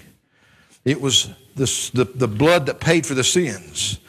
It 0.86 1.02
was 1.02 1.30
the, 1.56 1.66
the, 1.94 2.04
the 2.06 2.28
blood 2.28 2.66
that 2.68 2.80
paid 2.80 3.06
for 3.06 3.14
the 3.14 3.24
sins, 3.24 4.00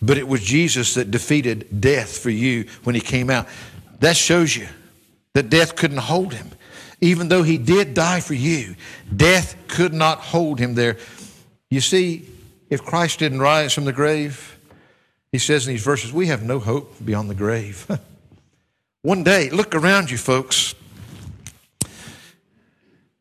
but 0.00 0.18
it 0.18 0.26
was 0.26 0.40
Jesus 0.40 0.94
that 0.94 1.10
defeated 1.10 1.80
death 1.80 2.18
for 2.18 2.30
you 2.30 2.66
when 2.84 2.94
he 2.94 3.00
came 3.00 3.30
out. 3.30 3.46
That 4.00 4.16
shows 4.16 4.56
you 4.56 4.68
that 5.34 5.48
death 5.48 5.76
couldn't 5.76 5.98
hold 5.98 6.34
him. 6.34 6.50
Even 7.02 7.28
though 7.28 7.42
he 7.42 7.58
did 7.58 7.94
die 7.94 8.20
for 8.20 8.32
you, 8.32 8.76
death 9.14 9.56
could 9.66 9.92
not 9.92 10.18
hold 10.18 10.60
him 10.60 10.74
there. 10.74 10.96
You 11.68 11.80
see, 11.80 12.28
if 12.70 12.84
Christ 12.84 13.18
didn't 13.18 13.40
rise 13.40 13.74
from 13.74 13.84
the 13.84 13.92
grave, 13.92 14.56
he 15.32 15.38
says 15.38 15.66
in 15.66 15.74
these 15.74 15.82
verses, 15.82 16.12
we 16.12 16.28
have 16.28 16.44
no 16.44 16.60
hope 16.60 16.94
beyond 17.04 17.28
the 17.28 17.34
grave. 17.34 17.86
One 19.02 19.24
day, 19.24 19.50
look 19.50 19.74
around 19.74 20.12
you, 20.12 20.16
folks. 20.16 20.76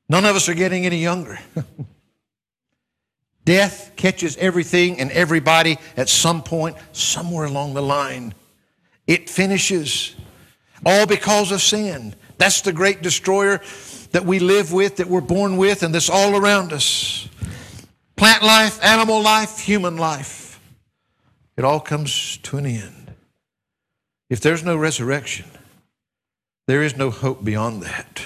None 0.07 0.25
of 0.25 0.35
us 0.35 0.47
are 0.47 0.53
getting 0.53 0.85
any 0.85 0.99
younger. 0.99 1.39
Death 3.45 3.93
catches 3.95 4.37
everything 4.37 4.99
and 4.99 5.09
everybody 5.09 5.79
at 5.97 6.07
some 6.07 6.43
point, 6.43 6.77
somewhere 6.91 7.45
along 7.45 7.73
the 7.73 7.81
line. 7.81 8.35
It 9.07 9.27
finishes. 9.27 10.15
All 10.85 11.07
because 11.07 11.51
of 11.51 11.61
sin. 11.61 12.13
That's 12.41 12.61
the 12.61 12.73
great 12.73 13.03
destroyer 13.03 13.61
that 14.13 14.25
we 14.25 14.39
live 14.39 14.73
with, 14.73 14.95
that 14.95 15.05
we're 15.05 15.21
born 15.21 15.57
with, 15.57 15.83
and 15.83 15.93
that's 15.93 16.09
all 16.09 16.35
around 16.35 16.73
us. 16.73 17.29
Plant 18.15 18.41
life, 18.41 18.83
animal 18.83 19.21
life, 19.21 19.59
human 19.59 19.95
life. 19.95 20.59
It 21.55 21.63
all 21.63 21.79
comes 21.79 22.37
to 22.37 22.57
an 22.57 22.65
end. 22.65 23.13
If 24.27 24.41
there's 24.41 24.63
no 24.63 24.75
resurrection, 24.75 25.45
there 26.65 26.81
is 26.81 26.97
no 26.97 27.11
hope 27.11 27.43
beyond 27.43 27.83
that. 27.83 28.23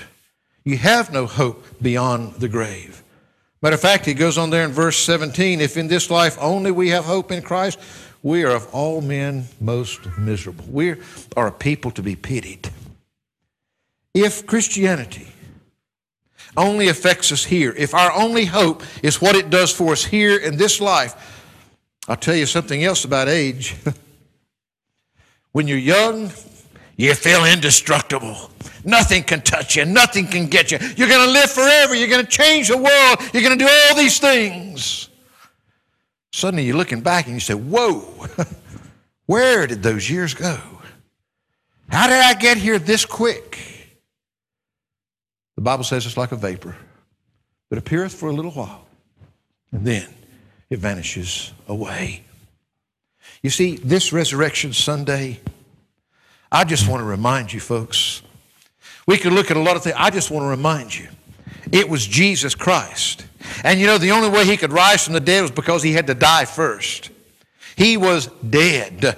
You 0.63 0.77
have 0.77 1.11
no 1.11 1.25
hope 1.25 1.65
beyond 1.81 2.35
the 2.35 2.47
grave. 2.47 3.03
Matter 3.61 3.75
of 3.75 3.81
fact, 3.81 4.05
he 4.05 4.13
goes 4.13 4.37
on 4.37 4.49
there 4.49 4.63
in 4.63 4.71
verse 4.71 4.95
17 4.95 5.59
if 5.59 5.75
in 5.75 5.89
this 5.89 6.09
life 6.09 6.37
only 6.39 6.71
we 6.71 6.87
have 6.91 7.03
hope 7.03 7.33
in 7.33 7.41
Christ, 7.41 7.79
we 8.23 8.45
are 8.45 8.55
of 8.55 8.73
all 8.73 9.01
men 9.01 9.49
most 9.59 9.99
miserable. 10.17 10.63
We 10.69 10.95
are 11.35 11.47
a 11.47 11.51
people 11.51 11.91
to 11.91 12.01
be 12.01 12.15
pitied. 12.15 12.69
If 14.15 14.47
Christianity 14.47 15.27
only 16.55 16.87
affects 16.87 17.33
us 17.33 17.43
here, 17.43 17.73
if 17.77 17.93
our 17.93 18.13
only 18.13 18.45
hope 18.45 18.81
is 19.03 19.21
what 19.21 19.35
it 19.35 19.49
does 19.49 19.73
for 19.73 19.91
us 19.91 20.05
here 20.05 20.37
in 20.37 20.55
this 20.55 20.79
life, 20.79 21.43
I'll 22.07 22.15
tell 22.15 22.35
you 22.35 22.45
something 22.45 22.81
else 22.81 23.03
about 23.03 23.27
age. 23.27 23.75
when 25.51 25.67
you're 25.67 25.77
young, 25.77 26.31
you 26.95 27.13
feel 27.13 27.43
indestructible. 27.43 28.49
Nothing 28.85 29.21
can 29.21 29.41
touch 29.41 29.75
you. 29.75 29.83
Nothing 29.83 30.27
can 30.27 30.47
get 30.47 30.71
you. 30.71 30.77
You're 30.95 31.09
going 31.09 31.27
to 31.27 31.33
live 31.33 31.51
forever. 31.51 31.93
You're 31.93 32.07
going 32.07 32.25
to 32.25 32.31
change 32.31 32.69
the 32.69 32.77
world. 32.77 33.19
You're 33.33 33.43
going 33.43 33.57
to 33.59 33.65
do 33.65 33.69
all 33.69 33.97
these 33.97 34.19
things. 34.19 35.09
Suddenly 36.31 36.63
you're 36.63 36.77
looking 36.77 37.01
back 37.01 37.25
and 37.25 37.33
you 37.33 37.41
say, 37.41 37.53
Whoa, 37.53 37.99
where 39.25 39.67
did 39.67 39.83
those 39.83 40.09
years 40.09 40.33
go? 40.33 40.57
How 41.89 42.07
did 42.07 42.21
I 42.21 42.33
get 42.33 42.55
here 42.57 42.79
this 42.79 43.03
quick? 43.03 43.74
The 45.55 45.61
Bible 45.61 45.83
says 45.83 46.05
it's 46.05 46.17
like 46.17 46.31
a 46.31 46.35
vapor 46.35 46.75
that 47.69 47.79
appeareth 47.79 48.13
for 48.13 48.29
a 48.29 48.33
little 48.33 48.51
while 48.51 48.85
and 49.71 49.85
then 49.85 50.07
it 50.69 50.79
vanishes 50.79 51.53
away. 51.67 52.23
You 53.41 53.49
see, 53.49 53.75
this 53.75 54.11
Resurrection 54.11 54.73
Sunday, 54.73 55.39
I 56.51 56.63
just 56.63 56.87
want 56.87 57.01
to 57.01 57.05
remind 57.05 57.53
you, 57.53 57.59
folks. 57.59 58.21
We 59.07 59.17
could 59.17 59.33
look 59.33 59.51
at 59.51 59.57
a 59.57 59.61
lot 59.61 59.75
of 59.75 59.83
things. 59.83 59.95
I 59.97 60.09
just 60.09 60.31
want 60.31 60.43
to 60.43 60.47
remind 60.47 60.97
you 60.97 61.07
it 61.71 61.87
was 61.89 62.05
Jesus 62.05 62.55
Christ. 62.55 63.25
And 63.63 63.79
you 63.79 63.85
know, 63.85 63.97
the 63.97 64.11
only 64.11 64.29
way 64.29 64.45
he 64.45 64.57
could 64.57 64.73
rise 64.73 65.03
from 65.03 65.13
the 65.13 65.19
dead 65.19 65.41
was 65.41 65.51
because 65.51 65.83
he 65.83 65.93
had 65.93 66.07
to 66.07 66.13
die 66.13 66.45
first. 66.45 67.11
He 67.75 67.97
was 67.97 68.27
dead. 68.27 69.17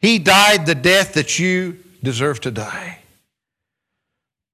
He 0.00 0.18
died 0.18 0.66
the 0.66 0.74
death 0.74 1.14
that 1.14 1.38
you 1.38 1.78
deserve 2.02 2.40
to 2.42 2.50
die. 2.50 3.03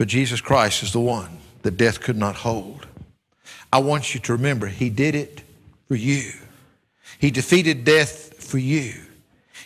But 0.01 0.09
Jesus 0.09 0.41
Christ 0.41 0.83
is 0.83 0.95
the 0.95 1.01
one 1.01 1.29
that 1.61 1.77
death 1.77 2.01
could 2.01 2.17
not 2.17 2.37
hold. 2.37 2.87
I 3.71 3.81
want 3.81 4.15
you 4.15 4.21
to 4.21 4.33
remember, 4.33 4.67
he 4.67 4.89
did 4.89 5.15
it 5.15 5.43
for 5.89 5.95
you. 5.95 6.33
He 7.19 7.31
defeated 7.31 7.85
death 7.85 8.43
for 8.43 8.57
you. 8.57 8.95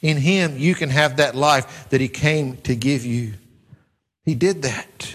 In 0.02 0.16
Him, 0.16 0.58
you 0.58 0.74
can 0.74 0.90
have 0.90 1.18
that 1.18 1.36
life 1.36 1.88
that 1.90 2.00
He 2.00 2.08
came 2.08 2.56
to 2.62 2.74
give 2.74 3.04
you. 3.04 3.34
He 4.24 4.34
did 4.34 4.62
that 4.62 5.14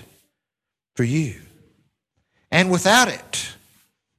for 0.96 1.04
you. 1.04 1.36
And 2.50 2.72
without 2.72 3.10
it, 3.10 3.52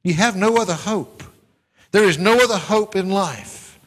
you 0.04 0.12
have 0.12 0.37
no 0.37 0.59
other 0.59 0.75
hope. 0.75 1.23
There 1.92 2.04
is 2.04 2.19
no 2.19 2.37
other 2.45 2.59
hope 2.59 2.95
in 2.95 3.09
life 3.09 3.80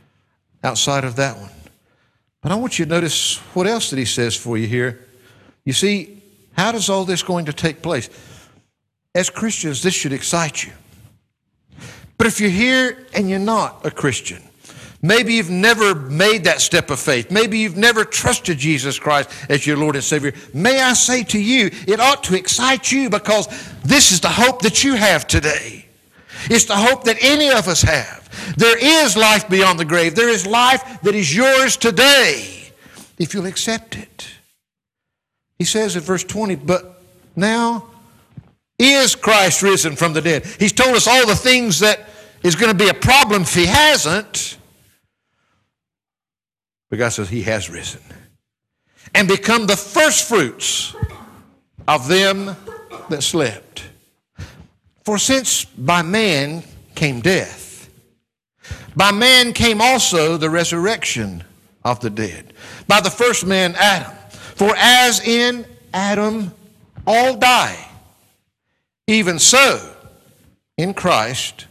outside 0.64 1.04
of 1.04 1.18
that 1.18 1.38
one. 1.38 1.52
But 2.42 2.52
I 2.52 2.56
want 2.56 2.80
you 2.80 2.86
to 2.86 2.92
notice 2.92 3.38
what 3.54 3.68
else 3.68 3.92
that 3.92 4.00
He 4.00 4.06
says 4.06 4.36
for 4.36 4.58
you 4.58 4.66
here 4.66 5.06
You 5.64 5.74
see, 5.74 6.23
how 6.54 6.72
does 6.72 6.90
all 6.90 7.06
this 7.06 7.24
going 7.24 7.46
to 7.46 7.54
take 7.54 7.82
place? 7.82 8.10
As 9.16 9.30
Christians, 9.30 9.84
this 9.84 9.94
should 9.94 10.14
excite 10.14 10.64
you. 10.64 10.72
But 12.18 12.28
if 12.28 12.40
you're 12.40 12.50
here 12.50 13.06
and 13.14 13.30
you're 13.30 13.40
not 13.40 13.86
a 13.86 13.92
Christian, 13.92 14.42
maybe 15.02 15.34
you've 15.34 15.50
never 15.50 15.94
made 15.94 16.46
that 16.46 16.62
step 16.62 16.90
of 16.90 17.00
faith, 17.00 17.30
maybe 17.32 17.60
you've 17.60 17.78
never 17.78 18.06
trusted 18.06 18.58
Jesus 18.58 18.98
Christ 18.98 19.30
as 19.50 19.68
your 19.68 19.78
Lord 19.78 19.96
and 19.96 20.04
Savior, 20.04 20.34
may 20.54 20.82
I 20.82 20.94
say 20.94 21.24
to 21.26 21.40
you, 21.40 21.70
it 21.88 22.00
ought 22.00 22.24
to 22.26 22.36
excite 22.36 22.92
you 22.92 23.10
because 23.10 23.48
this 23.84 24.12
is 24.12 24.22
the 24.22 24.30
hope 24.30 24.62
that 24.62 24.84
you 24.84 24.94
have 24.96 25.28
today. 25.28 25.86
It's 26.46 26.66
the 26.66 26.76
hope 26.76 27.04
that 27.06 27.18
any 27.22 27.50
of 27.50 27.68
us 27.68 27.82
have. 27.82 28.24
There 28.58 28.78
is 28.78 29.16
life 29.16 29.48
beyond 29.50 29.80
the 29.80 29.86
grave. 29.86 30.16
There 30.16 30.30
is 30.30 30.46
life 30.46 31.02
that 31.02 31.16
is 31.16 31.36
yours 31.36 31.78
today 31.78 32.72
if 33.18 33.34
you'll 33.34 33.46
accept 33.46 33.96
it. 33.98 34.33
He 35.58 35.66
says 35.66 35.96
in 35.96 36.02
verse 36.02 36.24
20, 36.24 36.56
but 36.56 37.02
now 37.36 37.86
is 38.80 39.16
Christ 39.16 39.62
risen 39.62 39.96
from 39.96 40.14
the 40.14 40.22
dead? 40.22 40.46
He's 40.60 40.74
told 40.74 40.96
us 40.96 41.08
all 41.08 41.26
the 41.26 41.36
things 41.36 41.80
that 41.80 42.10
is 42.44 42.56
going 42.56 42.72
to 42.72 42.78
be 42.78 42.90
a 42.90 42.94
problem 42.94 43.44
if 43.44 43.54
he 43.54 43.66
hasn't. 43.66 44.58
But 46.90 47.00
God 47.00 47.10
says 47.10 47.30
he 47.30 47.44
has 47.44 47.70
risen 47.70 48.02
and 49.16 49.28
become 49.28 49.68
the 49.68 49.78
first 49.78 50.28
fruits 50.28 50.96
of 51.88 52.08
them 52.08 52.56
that 53.10 53.24
slept. 53.24 53.84
For 55.04 55.18
since 55.18 55.66
by 55.66 56.02
man 56.02 56.64
came 56.96 57.22
death, 57.22 57.90
by 58.96 59.12
man 59.12 59.54
came 59.54 59.82
also 59.82 60.38
the 60.38 60.50
resurrection 60.50 61.44
of 61.84 62.00
the 62.00 62.10
dead. 62.10 62.54
By 62.88 63.02
the 63.02 63.10
first 63.10 63.46
man, 63.46 63.76
Adam. 63.78 64.16
For 64.56 64.74
as 64.78 65.26
in 65.26 65.66
Adam 65.94 66.54
all 67.06 67.38
die, 67.38 67.78
even 69.08 69.40
so 69.40 69.94
in 70.78 70.94
Christ 70.94 71.68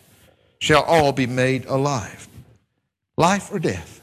shall 0.58 0.82
all 0.82 1.12
be 1.12 1.26
made 1.26 1.64
alive. 1.66 2.28
Life 3.16 3.52
or 3.52 3.58
death. 3.58 4.00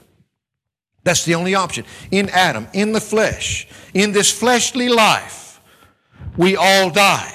That's 1.04 1.26
the 1.26 1.36
only 1.36 1.56
option. 1.56 1.86
In 2.12 2.30
Adam, 2.30 2.68
in 2.74 2.92
the 2.92 3.02
flesh, 3.02 3.68
in 3.94 4.12
this 4.12 4.32
fleshly 4.32 4.90
life, 4.90 5.62
we 6.38 6.56
all 6.56 6.90
die. 6.90 7.34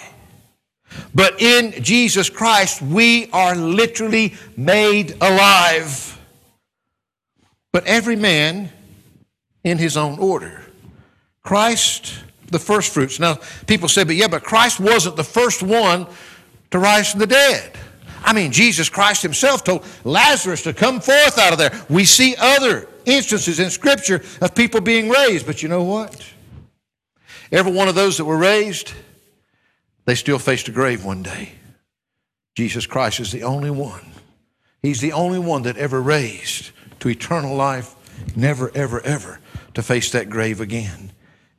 But 1.14 1.40
in 1.40 1.82
Jesus 1.82 2.30
Christ, 2.30 2.82
we 2.82 3.30
are 3.32 3.54
literally 3.54 4.34
made 4.56 5.16
alive. 5.20 6.18
But 7.72 7.86
every 7.86 8.16
man 8.16 8.70
in 9.64 9.78
his 9.78 9.96
own 9.96 10.18
order. 10.18 10.63
Christ, 11.44 12.24
the 12.50 12.58
first 12.58 12.92
fruits. 12.92 13.20
Now, 13.20 13.38
people 13.66 13.88
say, 13.88 14.04
but 14.04 14.16
yeah, 14.16 14.28
but 14.28 14.42
Christ 14.42 14.80
wasn't 14.80 15.16
the 15.16 15.24
first 15.24 15.62
one 15.62 16.06
to 16.70 16.78
rise 16.78 17.10
from 17.10 17.20
the 17.20 17.26
dead. 17.26 17.76
I 18.24 18.32
mean, 18.32 18.50
Jesus 18.50 18.88
Christ 18.88 19.22
himself 19.22 19.62
told 19.62 19.84
Lazarus 20.04 20.62
to 20.62 20.72
come 20.72 21.00
forth 21.00 21.38
out 21.38 21.52
of 21.52 21.58
there. 21.58 21.78
We 21.90 22.06
see 22.06 22.34
other 22.38 22.88
instances 23.04 23.60
in 23.60 23.68
Scripture 23.68 24.22
of 24.40 24.54
people 24.54 24.80
being 24.80 25.10
raised, 25.10 25.46
but 25.46 25.62
you 25.62 25.68
know 25.68 25.82
what? 25.82 26.26
Every 27.52 27.72
one 27.72 27.88
of 27.88 27.94
those 27.94 28.16
that 28.16 28.24
were 28.24 28.38
raised, 28.38 28.92
they 30.06 30.14
still 30.14 30.38
faced 30.38 30.68
a 30.68 30.72
grave 30.72 31.04
one 31.04 31.22
day. 31.22 31.52
Jesus 32.54 32.86
Christ 32.86 33.20
is 33.20 33.30
the 33.30 33.42
only 33.42 33.70
one. 33.70 34.12
He's 34.80 35.00
the 35.00 35.12
only 35.12 35.38
one 35.38 35.62
that 35.64 35.76
ever 35.76 36.00
raised 36.00 36.70
to 37.00 37.10
eternal 37.10 37.54
life, 37.54 37.94
never, 38.34 38.70
ever, 38.74 39.02
ever 39.02 39.40
to 39.74 39.82
face 39.82 40.10
that 40.12 40.30
grave 40.30 40.60
again. 40.60 41.10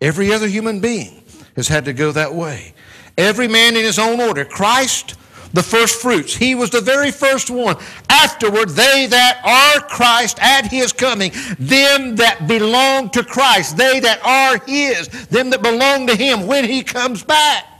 Every 0.02 0.32
other 0.32 0.48
human 0.48 0.80
being 0.80 1.24
has 1.56 1.68
had 1.68 1.86
to 1.86 1.94
go 1.94 2.12
that 2.12 2.34
way. 2.34 2.74
Every 3.18 3.48
man 3.48 3.75
in 3.75 3.84
his 3.84 3.98
own 3.98 4.19
order. 4.19 4.43
Christ, 4.43 5.15
the 5.54 5.63
first 5.63 6.02
fruits. 6.02 6.36
He 6.36 6.54
was 6.54 6.69
the 6.69 6.82
very 6.82 7.12
first 7.12 7.50
one. 7.50 7.78
Afterward, 8.10 8.69
they 8.69 9.08
that 9.08 9.41
are 9.43 9.88
Christ 9.88 10.38
at 10.41 10.67
his 10.67 10.91
coming, 10.91 11.32
them 11.58 12.17
that 12.17 12.48
belong 12.48 13.10
to 13.12 13.24
Christ, 13.24 13.78
they 13.78 14.00
that 14.02 14.24
are 14.26 14.60
his, 14.65 15.08
them 15.28 15.50
that 15.52 15.62
belong 15.62 16.08
to 16.08 16.15
him 16.15 16.46
when 16.46 16.65
he 16.65 16.84
comes 16.84 17.24
back 17.24 17.72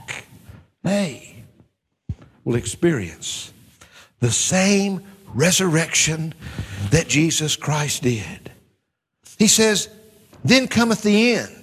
they 0.86 1.42
will 2.44 2.54
experience 2.54 3.52
the 4.20 4.30
same 4.30 5.02
resurrection 5.34 6.32
that 6.90 7.08
Jesus 7.08 7.56
Christ 7.56 8.04
did. 8.04 8.52
He 9.36 9.48
says, 9.48 9.88
Then 10.44 10.68
cometh 10.68 11.02
the 11.02 11.32
end. 11.34 11.55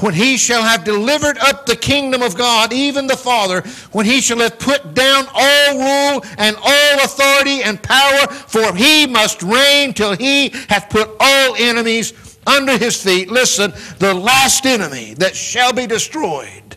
When 0.00 0.14
he 0.14 0.36
shall 0.36 0.62
have 0.62 0.84
delivered 0.84 1.38
up 1.38 1.66
the 1.66 1.76
kingdom 1.76 2.22
of 2.22 2.36
God, 2.36 2.72
even 2.72 3.06
the 3.06 3.16
Father, 3.16 3.62
when 3.92 4.06
he 4.06 4.20
shall 4.20 4.38
have 4.38 4.58
put 4.58 4.94
down 4.94 5.26
all 5.32 5.78
rule 5.78 6.24
and 6.38 6.56
all 6.56 7.04
authority 7.04 7.62
and 7.62 7.82
power, 7.82 8.26
for 8.28 8.74
he 8.74 9.06
must 9.06 9.42
reign 9.42 9.92
till 9.92 10.16
he 10.16 10.48
hath 10.68 10.90
put 10.90 11.10
all 11.20 11.54
enemies 11.56 12.38
under 12.46 12.76
his 12.76 13.02
feet. 13.02 13.30
Listen, 13.30 13.72
the 13.98 14.14
last 14.14 14.66
enemy 14.66 15.14
that 15.14 15.36
shall 15.36 15.72
be 15.72 15.86
destroyed 15.86 16.76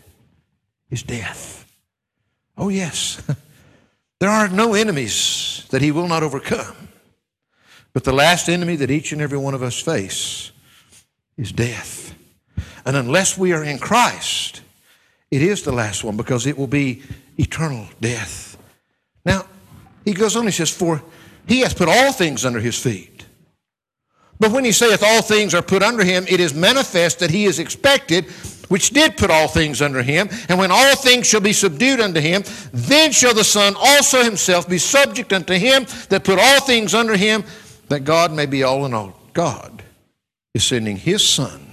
is 0.90 1.04
death. 1.04 1.66
Oh, 2.58 2.70
yes. 2.70 3.22
there 4.20 4.30
are 4.30 4.48
no 4.48 4.74
enemies 4.74 5.66
that 5.72 5.82
he 5.82 5.92
will 5.92 6.08
not 6.08 6.24
overcome. 6.24 6.76
But 7.94 8.04
the 8.04 8.14
last 8.14 8.50
enemy 8.50 8.76
that 8.78 8.92
each 8.92 9.14
and 9.14 9.22
every 9.22 9.38
one 9.38 9.54
of 9.54 9.64
us 9.64 9.80
face 9.80 10.52
is 11.38 11.52
death. 11.52 12.14
And 12.86 12.96
unless 12.96 13.38
we 13.38 13.54
are 13.54 13.64
in 13.64 13.80
Christ, 13.80 14.62
it 15.32 15.42
is 15.42 15.64
the 15.64 15.72
last 15.72 16.04
one 16.04 16.18
because 16.18 16.46
it 16.46 16.58
will 16.58 16.68
be 16.68 17.02
eternal 17.38 17.88
death. 18.00 18.58
Now, 19.26 19.48
he 20.04 20.14
goes 20.14 20.36
on, 20.36 20.46
he 20.46 20.52
says, 20.52 20.70
For 20.70 21.02
he 21.48 21.62
hath 21.62 21.78
put 21.78 21.90
all 21.90 22.12
things 22.12 22.46
under 22.46 22.60
his 22.60 22.80
feet. 22.82 23.26
But 24.40 24.52
when 24.52 24.66
he 24.66 24.72
saith 24.72 25.02
all 25.02 25.22
things 25.22 25.54
are 25.54 25.62
put 25.62 25.82
under 25.82 26.04
him, 26.04 26.26
it 26.30 26.40
is 26.40 26.54
manifest 26.54 27.20
that 27.20 27.32
he 27.32 27.46
is 27.46 27.60
expected 27.60 28.26
which 28.70 28.90
did 28.90 29.18
put 29.18 29.30
all 29.30 29.48
things 29.48 29.82
under 29.82 30.02
him. 30.02 30.30
And 30.50 30.58
when 30.58 30.72
all 30.72 30.96
things 30.96 31.28
shall 31.28 31.42
be 31.42 31.54
subdued 31.54 32.00
unto 32.00 32.20
him, 32.20 32.44
then 32.72 33.12
shall 33.12 33.34
the 33.34 33.44
Son 33.44 33.76
also 33.78 34.24
himself 34.24 34.68
be 34.68 34.78
subject 34.78 35.34
unto 35.34 35.54
him 35.54 35.86
that 36.10 36.24
put 36.24 36.40
all 36.40 36.62
things 36.62 36.94
under 36.94 37.16
him, 37.16 37.44
that 37.90 38.02
God 38.02 38.32
may 38.32 38.46
be 38.46 38.64
all 38.64 38.86
in 38.86 38.94
all. 38.94 39.20
God 39.34 39.84
is 40.54 40.64
sending 40.64 40.98
his 40.98 41.28
Son, 41.28 41.65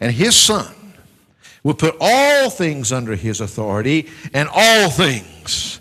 and 0.00 0.12
his 0.12 0.34
Son 0.34 0.74
will 1.62 1.74
put 1.74 1.96
all 2.00 2.50
things 2.50 2.90
under 2.90 3.14
his 3.14 3.40
authority, 3.40 4.08
and 4.32 4.48
all 4.52 4.90
things 4.90 5.80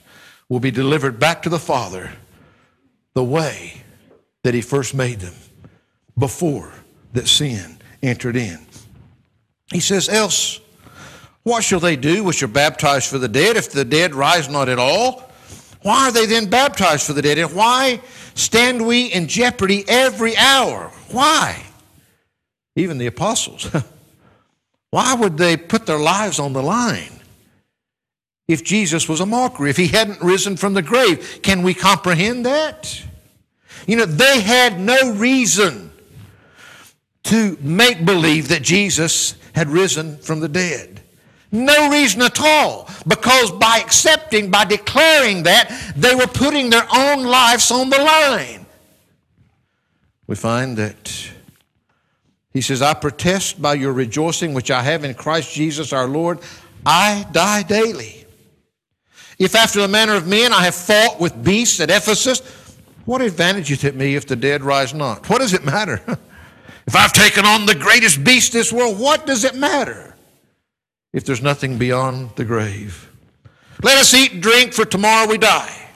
will 0.49 0.59
be 0.59 0.71
delivered 0.71 1.19
back 1.19 1.43
to 1.43 1.49
the 1.49 1.59
Father 1.59 2.11
the 3.13 3.23
way 3.23 3.81
that 4.43 4.53
he 4.53 4.61
first 4.61 4.93
made 4.93 5.19
them 5.19 5.35
before 6.17 6.73
that 7.13 7.27
sin 7.27 7.77
entered 8.03 8.35
in. 8.35 8.59
He 9.71 9.79
says, 9.79 10.09
Else, 10.09 10.59
what 11.43 11.63
shall 11.63 11.79
they 11.79 11.95
do 11.95 12.23
which 12.23 12.43
are 12.43 12.47
baptized 12.47 13.09
for 13.09 13.17
the 13.17 13.27
dead 13.27 13.55
if 13.55 13.71
the 13.71 13.85
dead 13.85 14.13
rise 14.13 14.49
not 14.49 14.67
at 14.69 14.79
all? 14.79 15.31
Why 15.81 16.09
are 16.09 16.11
they 16.11 16.25
then 16.25 16.49
baptized 16.49 17.07
for 17.07 17.13
the 17.13 17.21
dead? 17.21 17.37
And 17.37 17.53
why 17.53 18.01
stand 18.33 18.85
we 18.85 19.05
in 19.05 19.27
jeopardy 19.27 19.85
every 19.87 20.35
hour? 20.35 20.91
Why? 21.11 21.63
Even 22.75 22.97
the 22.97 23.07
apostles. 23.07 23.69
why 24.91 25.13
would 25.13 25.37
they 25.37 25.57
put 25.57 25.85
their 25.85 25.99
lives 25.99 26.39
on 26.39 26.53
the 26.53 26.63
line? 26.63 27.11
If 28.47 28.63
Jesus 28.63 29.07
was 29.07 29.19
a 29.19 29.25
mockery, 29.25 29.69
if 29.69 29.77
he 29.77 29.87
hadn't 29.87 30.21
risen 30.21 30.57
from 30.57 30.73
the 30.73 30.81
grave, 30.81 31.39
can 31.43 31.61
we 31.61 31.73
comprehend 31.75 32.45
that? 32.45 33.03
You 33.85 33.95
know, 33.95 34.05
they 34.05 34.41
had 34.41 34.79
no 34.79 35.13
reason 35.13 35.91
to 37.23 37.57
make 37.61 38.05
believe 38.05 38.47
that 38.47 38.63
Jesus 38.63 39.35
had 39.53 39.69
risen 39.69 40.17
from 40.17 40.39
the 40.39 40.49
dead. 40.49 41.01
No 41.51 41.91
reason 41.91 42.21
at 42.21 42.39
all, 42.39 42.89
because 43.07 43.51
by 43.51 43.79
accepting, 43.83 44.49
by 44.51 44.65
declaring 44.65 45.43
that, 45.43 45.93
they 45.95 46.15
were 46.15 46.27
putting 46.27 46.69
their 46.69 46.87
own 46.93 47.23
lives 47.23 47.71
on 47.71 47.89
the 47.89 47.97
line. 47.97 48.65
We 50.27 50.35
find 50.35 50.77
that 50.77 51.31
he 52.53 52.61
says, 52.61 52.81
I 52.81 52.93
protest 52.93 53.61
by 53.61 53.75
your 53.75 53.93
rejoicing 53.93 54.53
which 54.53 54.71
I 54.71 54.81
have 54.83 55.03
in 55.03 55.13
Christ 55.13 55.53
Jesus 55.53 55.93
our 55.93 56.07
Lord, 56.07 56.39
I 56.85 57.25
die 57.31 57.63
daily. 57.63 58.25
If 59.37 59.55
after 59.55 59.81
the 59.81 59.87
manner 59.87 60.15
of 60.15 60.27
men 60.27 60.51
I 60.51 60.63
have 60.63 60.75
fought 60.75 61.19
with 61.19 61.43
beasts 61.43 61.79
at 61.79 61.89
Ephesus, 61.89 62.41
what 63.05 63.21
advantage 63.21 63.71
is 63.71 63.83
it 63.83 63.95
me 63.95 64.15
if 64.15 64.27
the 64.27 64.35
dead 64.35 64.63
rise 64.63 64.93
not? 64.93 65.29
What 65.29 65.39
does 65.39 65.53
it 65.53 65.63
matter? 65.63 66.01
If 66.87 66.95
I've 66.95 67.13
taken 67.13 67.45
on 67.45 67.67
the 67.67 67.75
greatest 67.75 68.23
beast 68.23 68.51
this 68.51 68.73
world, 68.73 68.99
what 68.99 69.27
does 69.27 69.43
it 69.43 69.53
matter 69.53 70.15
if 71.13 71.23
there's 71.23 71.43
nothing 71.43 71.77
beyond 71.77 72.31
the 72.35 72.43
grave? 72.43 73.11
Let 73.83 73.99
us 73.99 74.11
eat 74.15 74.31
and 74.31 74.41
drink, 74.41 74.73
for 74.73 74.85
tomorrow 74.85 75.29
we 75.29 75.37
die. 75.37 75.88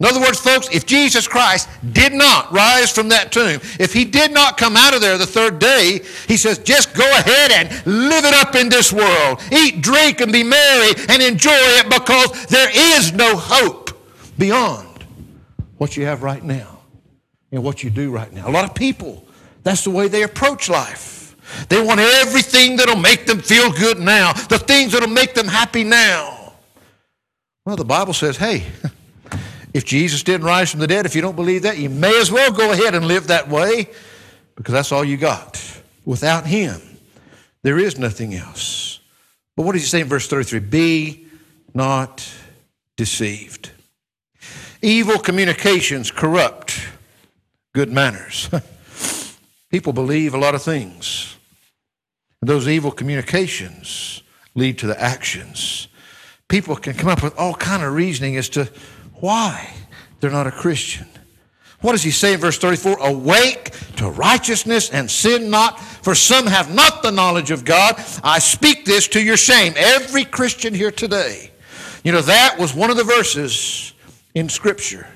In 0.00 0.06
other 0.06 0.20
words, 0.20 0.40
folks, 0.40 0.66
if 0.72 0.86
Jesus 0.86 1.28
Christ 1.28 1.68
did 1.92 2.14
not 2.14 2.50
rise 2.50 2.90
from 2.90 3.10
that 3.10 3.30
tomb, 3.30 3.60
if 3.78 3.92
he 3.92 4.06
did 4.06 4.32
not 4.32 4.56
come 4.56 4.74
out 4.74 4.94
of 4.94 5.02
there 5.02 5.18
the 5.18 5.26
third 5.26 5.58
day, 5.58 6.00
he 6.26 6.38
says, 6.38 6.58
just 6.58 6.94
go 6.94 7.04
ahead 7.18 7.52
and 7.52 7.68
live 7.86 8.24
it 8.24 8.32
up 8.32 8.54
in 8.54 8.70
this 8.70 8.94
world. 8.94 9.42
Eat, 9.52 9.82
drink, 9.82 10.22
and 10.22 10.32
be 10.32 10.42
merry 10.42 10.94
and 11.10 11.22
enjoy 11.22 11.50
it 11.52 11.90
because 11.90 12.46
there 12.46 12.70
is 12.72 13.12
no 13.12 13.36
hope 13.36 13.90
beyond 14.38 15.04
what 15.76 15.98
you 15.98 16.06
have 16.06 16.22
right 16.22 16.42
now 16.42 16.80
and 17.52 17.62
what 17.62 17.84
you 17.84 17.90
do 17.90 18.10
right 18.10 18.32
now. 18.32 18.48
A 18.48 18.50
lot 18.50 18.64
of 18.64 18.74
people, 18.74 19.26
that's 19.64 19.84
the 19.84 19.90
way 19.90 20.08
they 20.08 20.22
approach 20.22 20.70
life. 20.70 21.36
They 21.68 21.82
want 21.82 22.00
everything 22.00 22.76
that'll 22.76 22.96
make 22.96 23.26
them 23.26 23.40
feel 23.40 23.70
good 23.70 24.00
now, 24.00 24.32
the 24.32 24.58
things 24.58 24.92
that'll 24.92 25.10
make 25.10 25.34
them 25.34 25.48
happy 25.48 25.84
now. 25.84 26.54
Well, 27.66 27.76
the 27.76 27.84
Bible 27.84 28.14
says, 28.14 28.38
hey, 28.38 28.64
If 29.72 29.84
Jesus 29.84 30.22
didn't 30.22 30.46
rise 30.46 30.70
from 30.70 30.80
the 30.80 30.86
dead, 30.86 31.06
if 31.06 31.14
you 31.14 31.22
don't 31.22 31.36
believe 31.36 31.62
that, 31.62 31.78
you 31.78 31.88
may 31.88 32.20
as 32.20 32.30
well 32.30 32.52
go 32.52 32.72
ahead 32.72 32.94
and 32.94 33.06
live 33.06 33.28
that 33.28 33.48
way 33.48 33.88
because 34.56 34.72
that's 34.72 34.92
all 34.92 35.04
you 35.04 35.16
got. 35.16 35.62
Without 36.04 36.46
Him, 36.46 36.80
there 37.62 37.78
is 37.78 37.98
nothing 37.98 38.34
else. 38.34 39.00
But 39.56 39.64
what 39.64 39.72
does 39.72 39.82
He 39.82 39.88
say 39.88 40.00
in 40.00 40.08
verse 40.08 40.26
33? 40.26 40.58
Be 40.60 41.26
not 41.74 42.26
deceived. 42.96 43.70
Evil 44.82 45.18
communications 45.18 46.10
corrupt 46.10 46.80
good 47.74 47.92
manners. 47.92 48.48
People 49.70 49.92
believe 49.92 50.34
a 50.34 50.38
lot 50.38 50.54
of 50.54 50.62
things. 50.62 51.36
And 52.40 52.48
those 52.48 52.66
evil 52.66 52.90
communications 52.90 54.22
lead 54.54 54.78
to 54.78 54.86
the 54.86 55.00
actions. 55.00 55.88
People 56.48 56.74
can 56.74 56.94
come 56.94 57.08
up 57.08 57.22
with 57.22 57.38
all 57.38 57.54
kind 57.54 57.82
of 57.82 57.94
reasoning 57.94 58.36
as 58.36 58.48
to 58.50 58.68
why 59.20 59.72
they're 60.20 60.30
not 60.30 60.46
a 60.46 60.52
Christian. 60.52 61.06
What 61.80 61.92
does 61.92 62.02
he 62.02 62.10
say 62.10 62.34
in 62.34 62.40
verse 62.40 62.58
34? 62.58 62.98
Awake 62.98 63.70
to 63.96 64.10
righteousness 64.10 64.90
and 64.90 65.10
sin 65.10 65.48
not, 65.48 65.80
for 65.80 66.14
some 66.14 66.46
have 66.46 66.74
not 66.74 67.02
the 67.02 67.10
knowledge 67.10 67.50
of 67.50 67.64
God. 67.64 67.94
I 68.22 68.38
speak 68.38 68.84
this 68.84 69.08
to 69.08 69.22
your 69.22 69.38
shame. 69.38 69.72
Every 69.76 70.24
Christian 70.24 70.74
here 70.74 70.90
today. 70.90 71.50
You 72.04 72.12
know, 72.12 72.20
that 72.22 72.58
was 72.58 72.74
one 72.74 72.90
of 72.90 72.96
the 72.96 73.04
verses 73.04 73.94
in 74.34 74.48
Scripture 74.48 75.06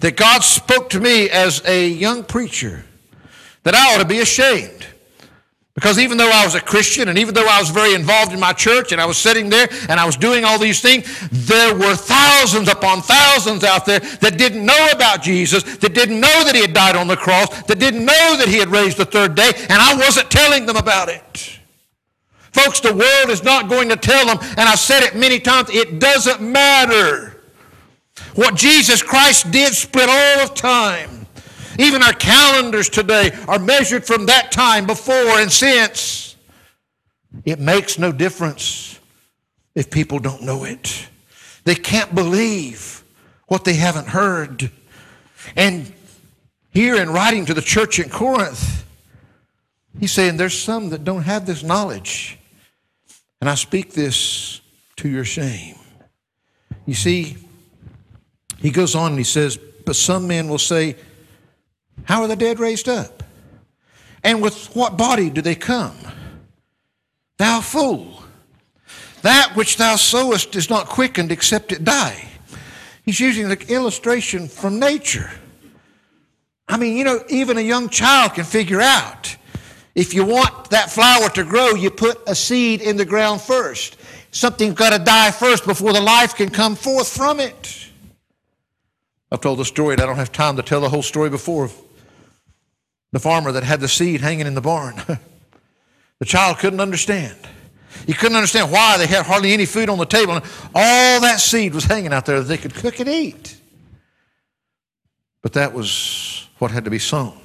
that 0.00 0.16
God 0.16 0.42
spoke 0.44 0.90
to 0.90 1.00
me 1.00 1.28
as 1.30 1.62
a 1.66 1.88
young 1.88 2.24
preacher 2.24 2.84
that 3.64 3.74
I 3.74 3.94
ought 3.94 3.98
to 3.98 4.06
be 4.06 4.20
ashamed. 4.20 4.86
Because 5.74 5.98
even 5.98 6.18
though 6.18 6.30
I 6.30 6.44
was 6.44 6.54
a 6.54 6.60
Christian 6.60 7.08
and 7.08 7.18
even 7.18 7.34
though 7.34 7.46
I 7.48 7.58
was 7.58 7.70
very 7.70 7.94
involved 7.94 8.32
in 8.32 8.40
my 8.40 8.52
church 8.52 8.92
and 8.92 9.00
I 9.00 9.06
was 9.06 9.16
sitting 9.16 9.48
there 9.48 9.68
and 9.88 9.98
I 9.98 10.04
was 10.04 10.16
doing 10.16 10.44
all 10.44 10.58
these 10.58 10.82
things, 10.82 11.06
there 11.30 11.74
were 11.74 11.96
thousands 11.96 12.68
upon 12.68 13.00
thousands 13.00 13.64
out 13.64 13.86
there 13.86 14.00
that 14.00 14.36
didn't 14.36 14.66
know 14.66 14.88
about 14.92 15.22
Jesus, 15.22 15.62
that 15.78 15.94
didn't 15.94 16.20
know 16.20 16.44
that 16.44 16.54
he 16.54 16.60
had 16.60 16.74
died 16.74 16.94
on 16.94 17.08
the 17.08 17.16
cross, 17.16 17.62
that 17.62 17.78
didn't 17.78 18.04
know 18.04 18.36
that 18.36 18.48
he 18.48 18.58
had 18.58 18.68
raised 18.68 18.98
the 18.98 19.06
third 19.06 19.34
day, 19.34 19.50
and 19.70 19.80
I 19.80 19.96
wasn't 19.96 20.30
telling 20.30 20.66
them 20.66 20.76
about 20.76 21.08
it. 21.08 21.58
Folks, 22.52 22.80
the 22.80 22.94
world 22.94 23.30
is 23.30 23.42
not 23.42 23.70
going 23.70 23.88
to 23.88 23.96
tell 23.96 24.26
them, 24.26 24.38
and 24.42 24.68
I've 24.68 24.78
said 24.78 25.02
it 25.02 25.16
many 25.16 25.40
times, 25.40 25.70
it 25.70 25.98
doesn't 25.98 26.42
matter. 26.42 27.40
What 28.34 28.56
Jesus 28.56 29.02
Christ 29.02 29.50
did 29.50 29.72
split 29.72 30.10
all 30.10 30.44
of 30.44 30.54
time. 30.54 31.21
Even 31.82 32.00
our 32.00 32.12
calendars 32.12 32.88
today 32.88 33.32
are 33.48 33.58
measured 33.58 34.04
from 34.04 34.26
that 34.26 34.52
time 34.52 34.86
before 34.86 35.40
and 35.40 35.50
since. 35.50 36.36
It 37.44 37.58
makes 37.58 37.98
no 37.98 38.12
difference 38.12 39.00
if 39.74 39.90
people 39.90 40.20
don't 40.20 40.42
know 40.42 40.62
it. 40.62 41.08
They 41.64 41.74
can't 41.74 42.14
believe 42.14 43.02
what 43.48 43.64
they 43.64 43.74
haven't 43.74 44.06
heard. 44.06 44.70
And 45.56 45.92
here 46.70 46.94
in 47.02 47.10
writing 47.10 47.46
to 47.46 47.54
the 47.54 47.60
church 47.60 47.98
in 47.98 48.10
Corinth, 48.10 48.86
he's 49.98 50.12
saying 50.12 50.36
there's 50.36 50.56
some 50.56 50.90
that 50.90 51.02
don't 51.02 51.22
have 51.22 51.46
this 51.46 51.64
knowledge. 51.64 52.38
And 53.40 53.50
I 53.50 53.56
speak 53.56 53.92
this 53.92 54.60
to 54.98 55.08
your 55.08 55.24
shame. 55.24 55.74
You 56.86 56.94
see, 56.94 57.38
he 58.58 58.70
goes 58.70 58.94
on 58.94 59.12
and 59.12 59.18
he 59.18 59.24
says, 59.24 59.56
But 59.56 59.96
some 59.96 60.28
men 60.28 60.48
will 60.48 60.58
say, 60.58 60.94
how 62.04 62.22
are 62.22 62.28
the 62.28 62.36
dead 62.36 62.58
raised 62.58 62.88
up? 62.88 63.22
And 64.24 64.42
with 64.42 64.74
what 64.74 64.96
body 64.96 65.30
do 65.30 65.40
they 65.40 65.54
come? 65.54 65.96
Thou 67.38 67.60
fool, 67.60 68.22
that 69.22 69.52
which 69.56 69.76
thou 69.76 69.96
sowest 69.96 70.54
is 70.54 70.70
not 70.70 70.86
quickened 70.86 71.32
except 71.32 71.72
it 71.72 71.84
die. 71.84 72.28
He's 73.04 73.18
using 73.18 73.48
the 73.48 73.72
illustration 73.72 74.46
from 74.46 74.78
nature. 74.78 75.30
I 76.68 76.76
mean, 76.76 76.96
you 76.96 77.04
know, 77.04 77.20
even 77.28 77.58
a 77.58 77.62
young 77.62 77.88
child 77.88 78.34
can 78.34 78.44
figure 78.44 78.80
out 78.80 79.36
if 79.94 80.14
you 80.14 80.24
want 80.24 80.70
that 80.70 80.90
flower 80.90 81.28
to 81.30 81.44
grow, 81.44 81.70
you 81.70 81.90
put 81.90 82.18
a 82.26 82.34
seed 82.34 82.80
in 82.80 82.96
the 82.96 83.04
ground 83.04 83.40
first. 83.40 83.98
Something's 84.30 84.74
got 84.74 84.96
to 84.96 85.04
die 85.04 85.30
first 85.30 85.66
before 85.66 85.92
the 85.92 86.00
life 86.00 86.34
can 86.34 86.48
come 86.48 86.74
forth 86.76 87.08
from 87.14 87.40
it. 87.40 87.90
I've 89.30 89.40
told 89.40 89.58
the 89.58 89.64
story, 89.64 89.94
and 89.94 90.02
I 90.02 90.06
don't 90.06 90.16
have 90.16 90.32
time 90.32 90.56
to 90.56 90.62
tell 90.62 90.80
the 90.80 90.88
whole 90.88 91.02
story 91.02 91.28
before 91.28 91.70
the 93.12 93.20
farmer 93.20 93.52
that 93.52 93.62
had 93.62 93.80
the 93.80 93.88
seed 93.88 94.20
hanging 94.20 94.46
in 94.46 94.54
the 94.54 94.60
barn. 94.60 94.96
the 96.18 96.24
child 96.24 96.58
couldn't 96.58 96.80
understand. 96.80 97.36
He 98.06 98.14
couldn't 98.14 98.36
understand 98.36 98.72
why 98.72 98.98
they 98.98 99.06
had 99.06 99.26
hardly 99.26 99.52
any 99.52 99.66
food 99.66 99.88
on 99.88 99.98
the 99.98 100.06
table. 100.06 100.34
And 100.34 100.44
all 100.74 101.20
that 101.20 101.40
seed 101.40 101.74
was 101.74 101.84
hanging 101.84 102.12
out 102.12 102.26
there 102.26 102.40
that 102.40 102.48
they 102.48 102.56
could 102.56 102.74
cook 102.74 102.98
and 102.98 103.08
eat. 103.08 103.56
But 105.42 105.52
that 105.54 105.72
was 105.72 106.48
what 106.58 106.70
had 106.70 106.84
to 106.84 106.90
be 106.90 106.98
sown 106.98 107.38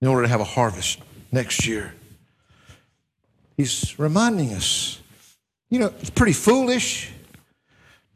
in 0.00 0.08
order 0.08 0.22
to 0.22 0.28
have 0.28 0.40
a 0.40 0.44
harvest 0.44 1.00
next 1.32 1.66
year. 1.66 1.94
He's 3.56 3.98
reminding 3.98 4.52
us, 4.52 5.00
you 5.70 5.78
know, 5.78 5.92
it's 6.00 6.10
pretty 6.10 6.34
foolish 6.34 7.10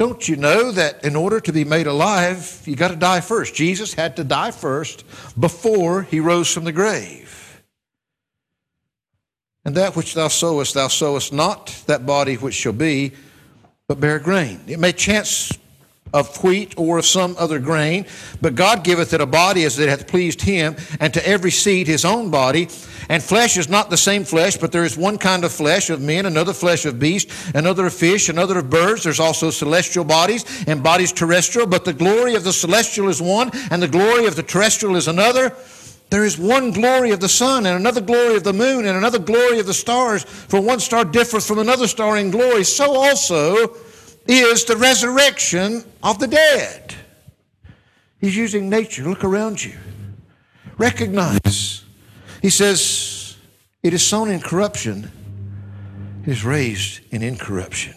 don't 0.00 0.26
you 0.26 0.34
know 0.34 0.72
that 0.72 1.04
in 1.04 1.14
order 1.14 1.40
to 1.40 1.52
be 1.52 1.62
made 1.62 1.86
alive, 1.86 2.62
you 2.64 2.74
got 2.74 2.88
to 2.88 2.96
die 2.96 3.20
first? 3.20 3.54
Jesus 3.54 3.92
had 3.92 4.16
to 4.16 4.24
die 4.24 4.50
first 4.50 5.04
before 5.38 6.04
he 6.04 6.20
rose 6.20 6.50
from 6.50 6.64
the 6.64 6.72
grave. 6.72 7.62
And 9.62 9.74
that 9.74 9.96
which 9.96 10.14
thou 10.14 10.28
sowest, 10.28 10.72
thou 10.72 10.88
sowest 10.88 11.34
not 11.34 11.82
that 11.84 12.06
body 12.06 12.36
which 12.36 12.54
shall 12.54 12.72
be, 12.72 13.12
but 13.88 14.00
bare 14.00 14.18
grain. 14.18 14.62
It 14.66 14.78
may 14.78 14.92
chance 14.92 15.52
of 16.12 16.42
wheat 16.42 16.74
or 16.76 16.98
of 16.98 17.06
some 17.06 17.36
other 17.38 17.58
grain, 17.58 18.06
but 18.40 18.54
God 18.54 18.84
giveth 18.84 19.12
it 19.12 19.20
a 19.20 19.26
body 19.26 19.64
as 19.64 19.78
it 19.78 19.88
hath 19.88 20.06
pleased 20.06 20.42
him, 20.42 20.76
and 20.98 21.14
to 21.14 21.26
every 21.26 21.50
seed 21.50 21.86
his 21.86 22.04
own 22.04 22.30
body. 22.30 22.68
And 23.08 23.22
flesh 23.22 23.56
is 23.56 23.68
not 23.68 23.90
the 23.90 23.96
same 23.96 24.24
flesh, 24.24 24.56
but 24.56 24.72
there 24.72 24.84
is 24.84 24.96
one 24.96 25.18
kind 25.18 25.44
of 25.44 25.52
flesh 25.52 25.90
of 25.90 26.00
men, 26.00 26.26
another 26.26 26.52
flesh 26.52 26.84
of 26.84 26.98
beasts, 26.98 27.50
another 27.54 27.86
of 27.86 27.94
fish, 27.94 28.28
another 28.28 28.58
of 28.58 28.70
birds. 28.70 29.04
There's 29.04 29.20
also 29.20 29.50
celestial 29.50 30.04
bodies 30.04 30.44
and 30.66 30.82
bodies 30.82 31.12
terrestrial, 31.12 31.66
but 31.66 31.84
the 31.84 31.92
glory 31.92 32.34
of 32.34 32.44
the 32.44 32.52
celestial 32.52 33.08
is 33.08 33.20
one, 33.20 33.50
and 33.70 33.82
the 33.82 33.88
glory 33.88 34.26
of 34.26 34.36
the 34.36 34.42
terrestrial 34.42 34.96
is 34.96 35.08
another. 35.08 35.56
There 36.10 36.24
is 36.24 36.38
one 36.38 36.72
glory 36.72 37.12
of 37.12 37.20
the 37.20 37.28
sun, 37.28 37.66
and 37.66 37.76
another 37.76 38.00
glory 38.00 38.36
of 38.36 38.44
the 38.44 38.52
moon, 38.52 38.86
and 38.86 38.96
another 38.96 39.20
glory 39.20 39.60
of 39.60 39.66
the 39.66 39.74
stars, 39.74 40.24
for 40.24 40.60
one 40.60 40.80
star 40.80 41.04
differeth 41.04 41.46
from 41.46 41.58
another 41.58 41.86
star 41.86 42.16
in 42.16 42.30
glory. 42.30 42.64
So 42.64 42.96
also 42.96 43.76
is 44.26 44.64
the 44.64 44.76
resurrection 44.76 45.84
of 46.02 46.18
the 46.18 46.26
dead. 46.26 46.94
He's 48.20 48.36
using 48.36 48.68
nature. 48.68 49.04
Look 49.04 49.24
around 49.24 49.64
you. 49.64 49.76
Recognize 50.76 51.84
he 52.42 52.50
says, 52.50 53.36
It 53.82 53.92
is 53.94 54.06
sown 54.06 54.30
in 54.30 54.40
corruption, 54.40 55.10
it 56.22 56.28
is 56.30 56.44
raised 56.44 57.00
in 57.12 57.22
incorruption. 57.22 57.94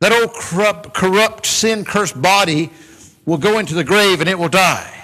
That 0.00 0.12
old 0.12 0.32
corrupt, 0.32 0.94
corrupt 0.94 1.44
sin 1.44 1.84
cursed 1.84 2.20
body 2.20 2.70
will 3.26 3.38
go 3.38 3.58
into 3.58 3.74
the 3.74 3.84
grave 3.84 4.20
and 4.20 4.28
it 4.28 4.38
will 4.38 4.48
die. 4.48 4.94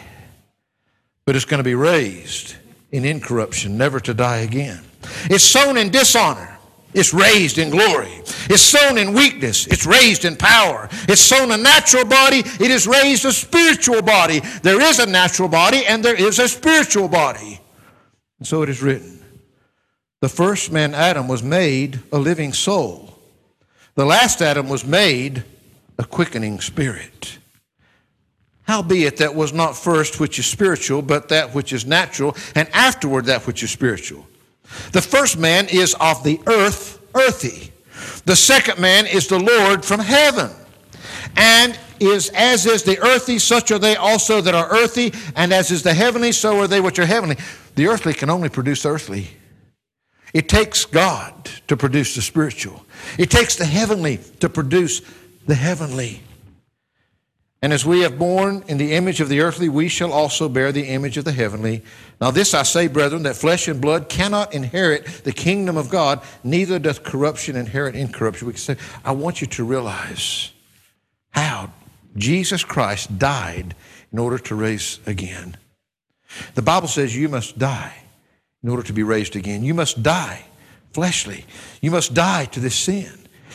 But 1.25 1.37
it's 1.37 1.45
going 1.45 1.59
to 1.59 1.65
be 1.65 1.75
raised 1.75 2.55
in 2.93 3.05
incorruption, 3.05 3.77
never 3.77 3.99
to 4.01 4.15
die 4.15 4.39
again. 4.39 4.81
It's 5.25 5.45
sown 5.45 5.77
in 5.77 5.91
dishonor. 5.91 6.54
It's 6.95 7.13
raised 7.13 7.59
in 7.59 7.71
glory. 7.71 8.23
It's 8.49 8.63
sown 8.63 8.99
in 8.99 9.13
weakness. 9.13 9.67
It's 9.67 9.85
raised 9.85 10.25
in 10.25 10.37
power. 10.37 10.89
It's 11.09 11.21
sown 11.21 11.51
a 11.51 11.57
natural 11.57 12.05
body. 12.05 12.39
It 12.39 12.71
is 12.71 12.87
raised 12.87 13.25
a 13.25 13.33
spiritual 13.33 14.03
body. 14.03 14.41
There 14.63 14.81
is 14.81 15.01
a 15.01 15.07
natural 15.07 15.49
body 15.49 15.85
and 15.87 16.05
there 16.05 16.15
is 16.15 16.39
a 16.39 16.49
spiritual 16.49 17.09
body. 17.09 17.61
And 18.39 18.47
so 18.47 18.63
it 18.63 18.69
is 18.69 18.83
written 18.83 19.21
The 20.21 20.29
first 20.29 20.71
man, 20.71 20.95
Adam, 20.95 21.27
was 21.27 21.43
made 21.43 22.01
a 22.13 22.19
living 22.19 22.53
soul. 22.53 23.19
The 23.97 24.05
last 24.05 24.41
Adam 24.41 24.69
was 24.69 24.85
made 24.85 25.45
a 25.99 26.05
quickening 26.05 26.61
spirit. 26.61 27.39
Howbeit 28.65 29.19
that 29.19 29.35
was 29.35 29.53
not 29.53 29.77
first 29.77 30.21
which 30.21 30.39
is 30.39 30.47
spiritual, 30.47 31.03
but 31.03 31.29
that 31.29 31.55
which 31.55 31.73
is 31.73 31.85
natural, 31.85 32.35
and 32.55 32.69
afterward 32.73 33.27
that 33.27 33.47
which 33.47 33.63
is 33.63 33.71
spiritual. 33.71 34.27
The 34.93 35.03
first 35.03 35.39
man 35.39 35.67
is 35.69 35.95
of 36.01 36.23
the 36.23 36.41
earth, 36.47 37.01
earthy. 37.15 37.73
The 38.25 38.37
second 38.37 38.81
man 38.81 39.07
is 39.07 39.29
the 39.29 39.39
Lord 39.39 39.85
from 39.85 40.01
heaven. 40.01 40.51
And 41.37 41.79
is 42.01 42.31
as 42.31 42.67
is 42.67 42.83
the 42.83 42.99
earthy, 43.01 43.39
such 43.39 43.71
are 43.71 43.79
they 43.79 43.97
also 43.97 44.41
that 44.41 44.55
are 44.55 44.69
earthy, 44.71 45.13
and 45.37 45.53
as 45.53 45.71
is 45.71 45.83
the 45.83 45.95
heavenly, 45.95 46.33
so 46.33 46.61
are 46.61 46.67
they 46.67 46.81
which 46.81 46.99
are 46.99 47.07
heavenly. 47.07 47.37
The 47.77 47.87
earthly 47.87 48.15
can 48.15 48.31
only 48.31 48.49
produce 48.49 48.85
earthly. 48.85 49.29
It 50.33 50.49
takes 50.49 50.85
God 50.85 51.51
to 51.69 51.77
produce 51.77 52.15
the 52.15 52.23
spiritual. 52.23 52.85
It 53.19 53.31
takes 53.31 53.57
the 53.57 53.65
heavenly 53.65 54.19
to 54.41 54.49
produce 54.49 55.03
the 55.47 55.55
heavenly. 55.55 56.21
And 57.65 57.73
as 57.73 57.87
we 57.87 58.01
have 58.01 58.19
borne 58.19 58.63
in 58.69 58.77
the 58.77 58.93
image 58.93 59.23
of 59.23 59.31
the 59.31 59.41
earthly, 59.41 59.71
we 59.71 59.89
shall 59.89 60.13
also 60.13 60.51
bear 60.51 60.71
the 60.71 60.89
image 60.89 61.17
of 61.17 61.25
the 61.25 61.33
heavenly. 61.33 61.83
Now, 62.21 62.31
this 62.31 62.53
I 62.53 62.63
say, 62.63 62.89
brethren, 62.89 63.23
that 63.23 63.37
flesh 63.37 63.69
and 63.69 63.81
blood 63.81 64.11
cannot 64.11 64.53
inherit 64.53 65.07
the 65.25 65.33
kingdom 65.33 65.79
of 65.79 65.89
God, 65.89 66.21
neither 66.43 66.79
doth 66.79 67.05
corruption 67.05 67.57
inherit 67.57 67.95
incorruption. 67.95 68.49
We 68.49 68.53
can 68.53 68.61
say, 68.61 68.77
I 69.03 69.13
want 69.13 69.41
you 69.41 69.47
to 69.47 69.65
realize 69.65 70.53
how 71.31 71.71
Jesus 72.19 72.63
Christ 72.65 73.19
died 73.19 73.75
in 74.13 74.19
order 74.19 74.37
to 74.41 74.55
raise 74.55 75.01
again. 75.07 75.57
The 76.57 76.61
Bible 76.61 76.89
says 76.89 77.17
you 77.17 77.31
must 77.31 77.59
die 77.59 77.97
in 78.63 78.69
order 78.69 78.83
to 78.83 78.93
be 78.93 79.05
raised 79.05 79.37
again. 79.37 79.65
You 79.65 79.73
must 79.73 80.03
die 80.03 80.45
fleshly. 80.93 81.47
You 81.81 81.93
must 81.93 82.13
die 82.13 82.45
to 82.45 82.61
this 82.61 82.75
sin 82.75 83.11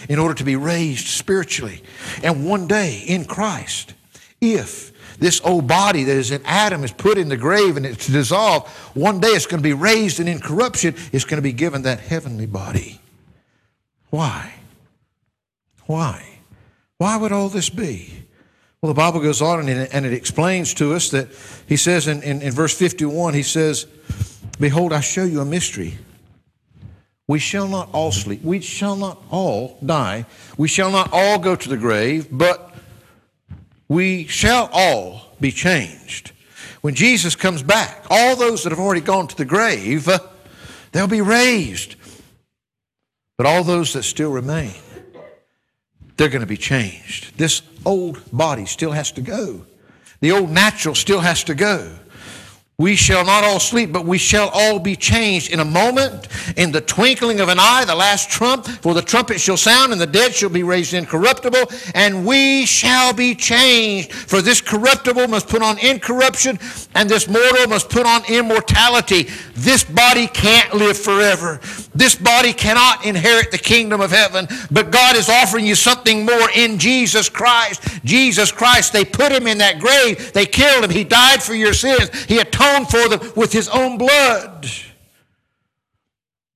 in 0.08 0.18
order 0.18 0.34
to 0.34 0.44
be 0.44 0.56
raised 0.56 1.06
spiritually. 1.10 1.84
And 2.24 2.50
one 2.50 2.66
day 2.66 3.04
in 3.06 3.26
Christ, 3.26 3.94
if 4.42 5.18
this 5.20 5.42
old 5.44 5.68
body 5.68 6.04
that 6.04 6.16
is 6.16 6.32
in 6.32 6.42
Adam 6.46 6.84
is 6.84 6.92
put 6.92 7.18
in 7.18 7.30
the 7.30 7.38
grave 7.38 7.78
and 7.78 7.86
it's 7.86 8.08
dissolved, 8.08 8.68
one 8.96 9.20
day 9.20 9.30
it's 9.30 9.46
going 9.46 9.62
to 9.62 9.64
be 9.64 9.74
raised 9.74 10.20
and 10.20 10.30
in 10.30 10.40
corruption, 10.40 10.96
it's 11.12 11.26
going 11.26 11.38
to 11.38 11.42
be 11.42 11.54
given 11.54 11.82
that 11.84 12.00
heavenly 12.00 12.46
body. 12.46 13.02
Why? 14.10 14.54
Why? 15.86 16.40
Why 16.98 17.18
would 17.18 17.32
all 17.32 17.50
this 17.50 17.70
be? 17.70 18.14
Well, 18.82 18.94
the 18.94 18.98
Bible 18.98 19.20
goes 19.20 19.42
on 19.42 19.60
and 19.60 19.70
it, 19.70 19.90
and 19.92 20.06
it 20.06 20.14
explains 20.14 20.74
to 20.76 20.94
us 20.94 21.10
that 21.10 21.28
he 21.68 21.76
says 21.76 22.08
in, 22.08 22.24
in, 22.24 22.42
in 22.42 22.54
verse 22.54 22.78
51, 22.78 23.34
he 23.34 23.44
says, 23.44 23.88
Behold, 24.60 24.94
I 24.94 25.02
show 25.02 25.26
you 25.26 25.42
a 25.42 25.46
mystery. 25.46 25.98
We 27.28 27.40
shall 27.40 27.68
not 27.68 27.90
all 27.94 28.12
sleep. 28.12 28.42
We 28.42 28.62
shall 28.62 28.96
not 28.96 29.22
all 29.30 29.78
die. 29.86 30.26
We 30.58 30.68
shall 30.68 30.92
not 30.92 31.10
all 31.12 31.38
go 31.40 31.56
to 31.56 31.70
the 31.70 31.78
grave, 31.78 32.28
but 32.32 32.69
we 33.90 34.28
shall 34.28 34.70
all 34.72 35.36
be 35.42 35.52
changed. 35.52 36.32
When 36.82 36.96
Jesus 36.96 37.36
comes 37.36 37.62
back, 37.62 38.06
all 38.10 38.36
those 38.36 38.64
that 38.64 38.70
have 38.70 38.80
already 38.80 39.02
gone 39.02 39.28
to 39.28 39.36
the 39.36 39.44
grave, 39.44 40.08
uh, 40.08 40.20
they'll 40.92 41.08
be 41.08 41.22
raised. 41.22 41.96
But 43.38 43.48
all 43.48 43.64
those 43.64 43.94
that 43.94 44.04
still 44.04 44.32
remain, 44.32 44.76
they're 46.16 46.30
going 46.30 46.42
to 46.42 46.48
be 46.48 46.58
changed. 46.58 47.38
This 47.38 47.62
old 47.86 48.22
body 48.32 48.66
still 48.66 48.92
has 48.92 49.12
to 49.14 49.22
go. 49.22 49.66
The 50.22 50.32
old 50.32 50.52
natural 50.52 50.96
still 50.96 51.22
has 51.22 51.44
to 51.46 51.56
go. 51.56 51.94
We 52.80 52.96
shall 52.96 53.26
not 53.26 53.44
all 53.44 53.60
sleep, 53.60 53.92
but 53.92 54.06
we 54.06 54.18
shall 54.18 54.48
all 54.54 54.80
be 54.80 54.96
changed 54.96 55.52
in 55.52 55.60
a 55.60 55.66
moment, 55.66 56.30
in 56.56 56.72
the 56.72 56.80
twinkling 56.80 57.42
of 57.42 57.50
an 57.50 57.60
eye, 57.60 57.84
the 57.84 57.94
last 57.94 58.30
trump. 58.30 58.66
For 58.68 58.94
the 58.94 59.02
trumpet 59.02 59.42
shall 59.42 59.58
sound, 59.58 59.92
and 59.92 60.00
the 60.00 60.08
dead 60.08 60.34
shall 60.34 60.50
be 60.50 60.64
raised 60.64 60.94
incorruptible, 60.94 61.70
and 61.94 62.26
we 62.26 62.66
shall 62.66 63.12
be 63.12 63.36
changed. 63.36 64.14
For 64.14 64.42
this 64.42 64.62
corruptible 64.62 65.28
must 65.28 65.50
put 65.50 65.62
on 65.62 65.78
incorruption, 65.80 66.58
and 66.96 67.10
this 67.10 67.28
mortal 67.28 67.68
must 67.68 67.90
put 67.90 68.06
on 68.06 68.24
immortality. 68.30 69.28
This 69.56 69.84
body 69.84 70.28
can't 70.28 70.74
live 70.74 70.98
forever. 70.98 71.60
This 71.94 72.16
body 72.16 72.54
cannot 72.54 73.06
inherit 73.06 73.52
the 73.52 73.58
kingdom 73.58 74.00
of 74.00 74.12
heaven, 74.12 74.48
but 74.72 74.90
God 74.90 75.18
is 75.18 75.28
offering 75.28 75.66
you 75.66 75.76
something 75.76 76.24
more 76.24 76.50
in 76.56 76.80
Jesus 76.80 77.28
Christ. 77.28 77.82
Jesus 78.06 78.54
Christ, 78.54 78.94
they 78.94 79.04
put 79.04 79.34
him 79.34 79.48
in 79.48 79.58
that 79.58 79.80
grave, 79.80 80.32
they 80.32 80.46
killed 80.46 80.86
him, 80.86 80.92
he 80.92 81.04
died 81.04 81.44
for 81.44 81.56
your 81.56 81.74
sins, 81.74 82.10
he 82.24 82.40
atoned 82.40 82.69
for 82.86 83.08
them 83.10 83.32
with 83.36 83.52
his 83.52 83.70
own 83.70 83.98
blood. 83.98 84.68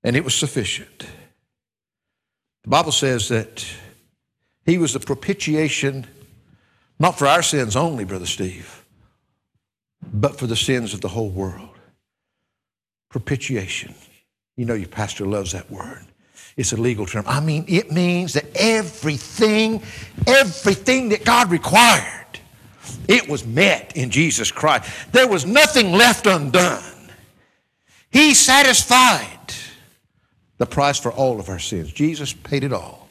And 0.04 0.16
it 0.16 0.24
was 0.24 0.36
sufficient. 0.36 1.06
The 2.64 2.70
Bible 2.70 2.92
says 2.92 3.30
that 3.30 3.66
he 4.66 4.78
was 4.78 4.94
the 4.94 5.00
propitiation, 5.00 6.08
not 7.00 7.18
for 7.18 7.28
our 7.28 7.42
sins 7.42 7.76
only, 7.76 8.06
Brother 8.06 8.26
Steve, 8.26 8.86
but 10.02 10.38
for 10.38 10.48
the 10.48 10.56
sins 10.56 10.94
of 10.94 11.02
the 11.02 11.10
whole 11.10 11.30
world. 11.30 11.70
Propitiation. 13.10 13.94
You 14.56 14.66
know, 14.66 14.74
your 14.74 14.88
pastor 14.88 15.26
loves 15.26 15.52
that 15.52 15.70
word. 15.70 16.06
It's 16.56 16.72
a 16.72 16.78
legal 16.78 17.06
term. 17.06 17.26
I 17.28 17.40
mean, 17.40 17.66
it 17.68 17.92
means 17.92 18.34
that 18.34 18.46
everything, 18.56 19.82
everything 20.28 21.10
that 21.10 21.26
God 21.26 21.50
required 21.50 22.23
it 23.08 23.28
was 23.28 23.46
met 23.46 23.96
in 23.96 24.10
Jesus 24.10 24.52
Christ. 24.52 24.90
There 25.12 25.28
was 25.28 25.46
nothing 25.46 25.92
left 25.92 26.28
undone. 26.28 26.84
He 28.10 28.34
satisfied 28.34 29.28
the 30.58 30.66
price 30.66 31.00
for 31.00 31.12
all 31.12 31.40
of 31.40 31.50
our 31.50 31.60
sins. 31.60 31.92
Jesus 31.92 32.34
paid 32.34 32.64
it 32.64 32.74
all. 32.74 33.10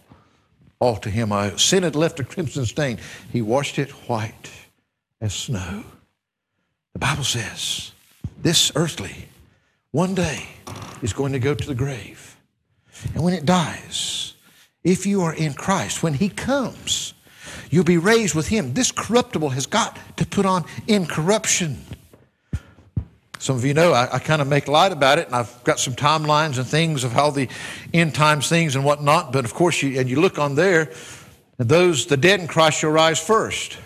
All 0.79 0.97
to 0.97 1.11
him 1.11 1.33
I 1.33 1.57
Sin 1.57 1.83
had 1.83 1.95
left 1.95 2.21
a 2.21 2.25
crimson 2.25 2.67
stain. 2.67 2.99
He 3.33 3.43
washed 3.43 3.79
it 3.79 3.91
white 4.09 4.51
as 5.21 5.35
snow. 5.35 5.85
The 6.93 6.99
Bible 6.99 7.25
says 7.25 7.93
this 8.43 8.73
earthly 8.75 9.29
one 9.93 10.15
day 10.15 10.49
is 11.03 11.13
going 11.13 11.33
to 11.33 11.39
go 11.39 11.55
to 11.55 11.67
the 11.67 11.75
grave. 11.75 12.37
And 13.15 13.23
when 13.23 13.35
it 13.35 13.45
dies, 13.45 14.35
if 14.85 15.07
you 15.07 15.23
are 15.23 15.35
in 15.35 15.55
Christ, 15.55 16.03
when 16.03 16.15
he 16.15 16.29
comes, 16.29 17.15
You'll 17.71 17.85
be 17.85 17.99
raised 17.99 18.35
with 18.35 18.49
him. 18.49 18.75
This 18.75 18.93
corruptible 18.93 19.51
has 19.51 19.67
got 19.67 19.99
to 20.17 20.27
put 20.27 20.47
on 20.47 20.65
incorruption. 20.87 21.85
Some 23.39 23.57
of 23.57 23.65
you 23.65 23.75
know 23.75 23.93
I, 23.93 24.15
I 24.15 24.19
kind 24.21 24.41
of 24.41 24.47
make 24.47 24.69
light 24.69 24.93
about 24.93 25.19
it, 25.19 25.27
and 25.27 25.35
I've 25.35 25.65
got 25.65 25.81
some 25.81 25.95
timelines 25.95 26.59
and 26.59 26.67
things 26.67 27.03
of 27.03 27.13
how 27.13 27.31
the 27.31 27.49
end 27.93 28.15
times 28.15 28.49
things 28.49 28.77
and 28.77 28.85
whatnot. 28.85 29.33
But 29.33 29.45
of 29.45 29.53
course, 29.53 29.83
you, 29.83 29.99
and 29.99 30.09
you 30.09 30.21
look 30.21 30.39
on 30.39 30.55
there, 30.55 30.93
and 31.59 31.69
those 31.69 32.07
the 32.07 32.17
dead 32.17 32.41
in 32.41 32.47
Christ 32.47 32.79
shall 32.79 32.91
rise 32.91 33.19
first. 33.19 33.79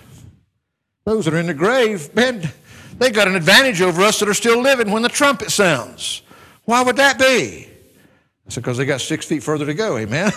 Those 1.04 1.24
that 1.24 1.34
are 1.34 1.38
in 1.38 1.46
the 1.46 1.54
grave, 1.54 2.14
man, 2.14 2.52
they 2.98 3.10
got 3.10 3.28
an 3.28 3.36
advantage 3.36 3.80
over 3.80 4.02
us 4.02 4.20
that 4.20 4.28
are 4.28 4.34
still 4.34 4.60
living 4.60 4.90
when 4.90 5.02
the 5.02 5.08
trumpet 5.08 5.50
sounds. 5.50 6.22
Why 6.64 6.82
would 6.82 6.96
that 6.96 7.18
be? 7.18 7.68
It's 8.46 8.54
because 8.54 8.76
they 8.76 8.84
got 8.84 9.00
six 9.00 9.26
feet 9.26 9.42
further 9.42 9.66
to 9.66 9.74
go, 9.74 9.98
amen? 9.98 10.32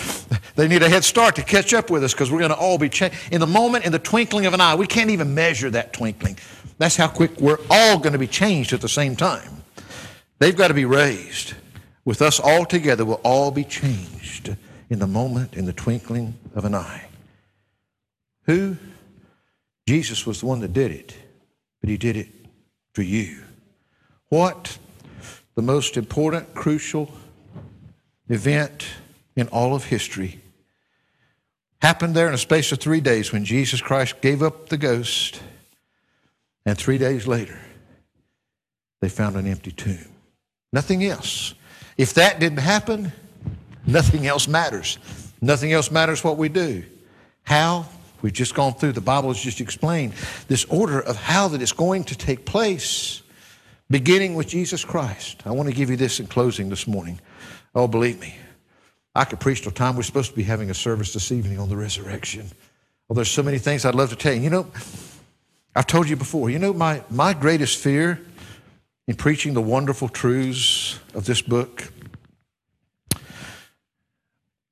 they 0.56 0.66
need 0.66 0.82
a 0.82 0.88
head 0.88 1.04
start 1.04 1.36
to 1.36 1.42
catch 1.42 1.72
up 1.72 1.90
with 1.90 2.02
us 2.02 2.12
because 2.12 2.30
we're 2.30 2.40
going 2.40 2.50
to 2.50 2.56
all 2.56 2.76
be 2.76 2.88
changed. 2.88 3.16
In 3.30 3.40
the 3.40 3.46
moment, 3.46 3.84
in 3.84 3.92
the 3.92 4.00
twinkling 4.00 4.46
of 4.46 4.54
an 4.54 4.60
eye, 4.60 4.74
we 4.74 4.86
can't 4.86 5.10
even 5.10 5.34
measure 5.34 5.70
that 5.70 5.92
twinkling. 5.92 6.36
That's 6.78 6.96
how 6.96 7.06
quick 7.06 7.40
we're 7.40 7.60
all 7.70 7.98
going 7.98 8.14
to 8.14 8.18
be 8.18 8.26
changed 8.26 8.72
at 8.72 8.80
the 8.80 8.88
same 8.88 9.14
time. 9.14 9.62
They've 10.40 10.56
got 10.56 10.68
to 10.68 10.74
be 10.74 10.84
raised. 10.84 11.54
With 12.04 12.20
us 12.20 12.40
all 12.40 12.64
together, 12.64 13.04
we'll 13.04 13.20
all 13.22 13.52
be 13.52 13.62
changed 13.62 14.56
in 14.90 14.98
the 14.98 15.06
moment, 15.06 15.54
in 15.54 15.64
the 15.64 15.72
twinkling 15.72 16.34
of 16.56 16.64
an 16.64 16.74
eye. 16.74 17.06
Who? 18.46 18.76
Jesus 19.86 20.26
was 20.26 20.40
the 20.40 20.46
one 20.46 20.60
that 20.60 20.72
did 20.72 20.90
it, 20.90 21.14
but 21.80 21.88
he 21.88 21.96
did 21.96 22.16
it 22.16 22.28
for 22.92 23.02
you. 23.02 23.42
What? 24.30 24.78
The 25.54 25.62
most 25.62 25.96
important, 25.96 26.54
crucial, 26.54 27.12
event 28.32 28.86
in 29.36 29.48
all 29.48 29.74
of 29.74 29.84
history 29.84 30.40
happened 31.82 32.14
there 32.14 32.28
in 32.28 32.34
a 32.34 32.38
space 32.38 32.70
of 32.70 32.78
three 32.78 33.00
days 33.00 33.32
when 33.32 33.44
Jesus 33.44 33.82
Christ 33.82 34.20
gave 34.20 34.42
up 34.42 34.68
the 34.68 34.78
ghost, 34.78 35.42
and 36.64 36.78
three 36.78 36.96
days 36.96 37.26
later, 37.26 37.58
they 39.00 39.08
found 39.08 39.34
an 39.34 39.48
empty 39.48 39.72
tomb. 39.72 40.06
Nothing 40.72 41.04
else. 41.04 41.54
If 41.98 42.14
that 42.14 42.38
didn't 42.38 42.60
happen, 42.60 43.12
nothing 43.84 44.28
else 44.28 44.46
matters. 44.46 44.98
Nothing 45.40 45.72
else 45.72 45.90
matters 45.90 46.22
what 46.22 46.38
we 46.38 46.48
do. 46.48 46.84
How? 47.42 47.86
We've 48.22 48.32
just 48.32 48.54
gone 48.54 48.74
through, 48.74 48.92
the 48.92 49.00
Bible 49.00 49.30
has 49.30 49.42
just 49.42 49.60
explained 49.60 50.12
this 50.46 50.64
order 50.66 51.00
of 51.00 51.16
how 51.16 51.48
that 51.48 51.60
it's 51.60 51.72
going 51.72 52.04
to 52.04 52.16
take 52.16 52.46
place, 52.46 53.22
beginning 53.90 54.36
with 54.36 54.46
Jesus 54.46 54.84
Christ. 54.84 55.42
I 55.44 55.50
want 55.50 55.68
to 55.68 55.74
give 55.74 55.90
you 55.90 55.96
this 55.96 56.20
in 56.20 56.28
closing 56.28 56.68
this 56.68 56.86
morning. 56.86 57.18
Oh, 57.74 57.88
believe 57.88 58.20
me, 58.20 58.34
I 59.14 59.24
could 59.24 59.40
preach 59.40 59.62
till 59.62 59.72
time 59.72 59.96
we're 59.96 60.02
supposed 60.02 60.30
to 60.30 60.36
be 60.36 60.42
having 60.42 60.70
a 60.70 60.74
service 60.74 61.12
this 61.12 61.32
evening 61.32 61.58
on 61.58 61.68
the 61.68 61.76
resurrection. 61.76 62.50
Well, 63.08 63.14
there's 63.14 63.30
so 63.30 63.42
many 63.42 63.58
things 63.58 63.84
I'd 63.84 63.94
love 63.94 64.10
to 64.10 64.16
tell 64.16 64.34
you. 64.34 64.40
You 64.40 64.50
know, 64.50 64.66
I've 65.74 65.86
told 65.86 66.08
you 66.08 66.16
before, 66.16 66.50
you 66.50 66.58
know, 66.58 66.72
my, 66.72 67.02
my 67.10 67.32
greatest 67.34 67.78
fear 67.78 68.20
in 69.08 69.16
preaching 69.16 69.54
the 69.54 69.62
wonderful 69.62 70.08
truths 70.08 70.98
of 71.14 71.24
this 71.24 71.42
book, 71.42 71.92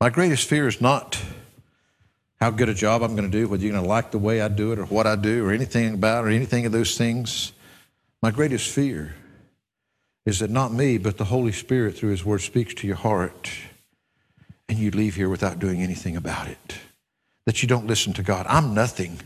my 0.00 0.08
greatest 0.08 0.48
fear 0.48 0.68
is 0.68 0.80
not 0.80 1.20
how 2.40 2.50
good 2.50 2.70
a 2.70 2.74
job 2.74 3.02
I'm 3.02 3.16
going 3.16 3.30
to 3.30 3.38
do, 3.38 3.48
whether 3.48 3.62
you're 3.62 3.72
going 3.72 3.84
to 3.84 3.88
like 3.88 4.12
the 4.12 4.18
way 4.18 4.40
I 4.40 4.48
do 4.48 4.72
it 4.72 4.78
or 4.78 4.86
what 4.86 5.06
I 5.06 5.16
do 5.16 5.46
or 5.46 5.52
anything 5.52 5.94
about 5.94 6.24
it 6.24 6.28
or 6.28 6.30
anything 6.30 6.64
of 6.64 6.72
those 6.72 6.96
things. 6.96 7.52
My 8.22 8.30
greatest 8.30 8.70
fear 8.70 9.14
is 10.30 10.38
that 10.38 10.48
not 10.50 10.72
me, 10.72 10.96
but 10.96 11.18
the 11.18 11.24
Holy 11.26 11.52
Spirit 11.52 11.96
through 11.96 12.10
His 12.10 12.24
Word 12.24 12.38
speaks 12.40 12.72
to 12.74 12.86
your 12.86 12.96
heart 12.96 13.50
and 14.68 14.78
you 14.78 14.90
leave 14.90 15.16
here 15.16 15.28
without 15.28 15.58
doing 15.58 15.82
anything 15.82 16.16
about 16.16 16.48
it. 16.48 16.78
that 17.46 17.62
you 17.62 17.68
don't 17.68 17.86
listen 17.86 18.12
to 18.12 18.22
God. 18.22 18.46
I'm 18.48 18.74
nothing. 18.74 19.18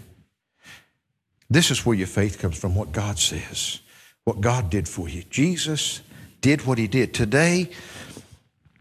This 1.50 1.70
is 1.70 1.84
where 1.84 1.94
your 1.94 2.06
faith 2.06 2.38
comes 2.38 2.58
from, 2.58 2.74
what 2.74 2.90
God 2.90 3.18
says, 3.18 3.80
what 4.24 4.40
God 4.40 4.70
did 4.70 4.88
for 4.88 5.08
you. 5.10 5.24
Jesus 5.28 6.00
did 6.40 6.64
what 6.66 6.78
he 6.78 6.86
did. 6.86 7.12
Today 7.12 7.68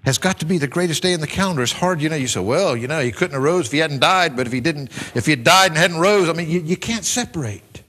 has 0.05 0.17
got 0.17 0.39
to 0.39 0.45
be 0.45 0.57
the 0.57 0.67
greatest 0.67 1.01
day 1.03 1.13
in 1.13 1.19
the 1.19 1.27
calendar. 1.27 1.61
It's 1.61 1.73
hard, 1.73 2.01
you 2.01 2.09
know. 2.09 2.15
You 2.15 2.27
say, 2.27 2.39
well, 2.39 2.77
you 2.77 2.87
know, 2.87 3.01
he 3.01 3.11
couldn't 3.11 3.33
have 3.33 3.43
rose 3.43 3.65
if 3.65 3.71
he 3.73 3.79
hadn't 3.79 3.99
died, 3.99 4.35
but 4.37 4.47
if 4.47 4.53
he 4.53 4.61
didn't, 4.61 4.91
if 5.15 5.25
he 5.25 5.31
had 5.31 5.43
died 5.43 5.71
and 5.71 5.77
hadn't 5.77 5.99
rose, 5.99 6.29
I 6.29 6.33
mean, 6.33 6.49
you, 6.49 6.61
you 6.61 6.77
can't 6.77 7.05
separate. 7.05 7.83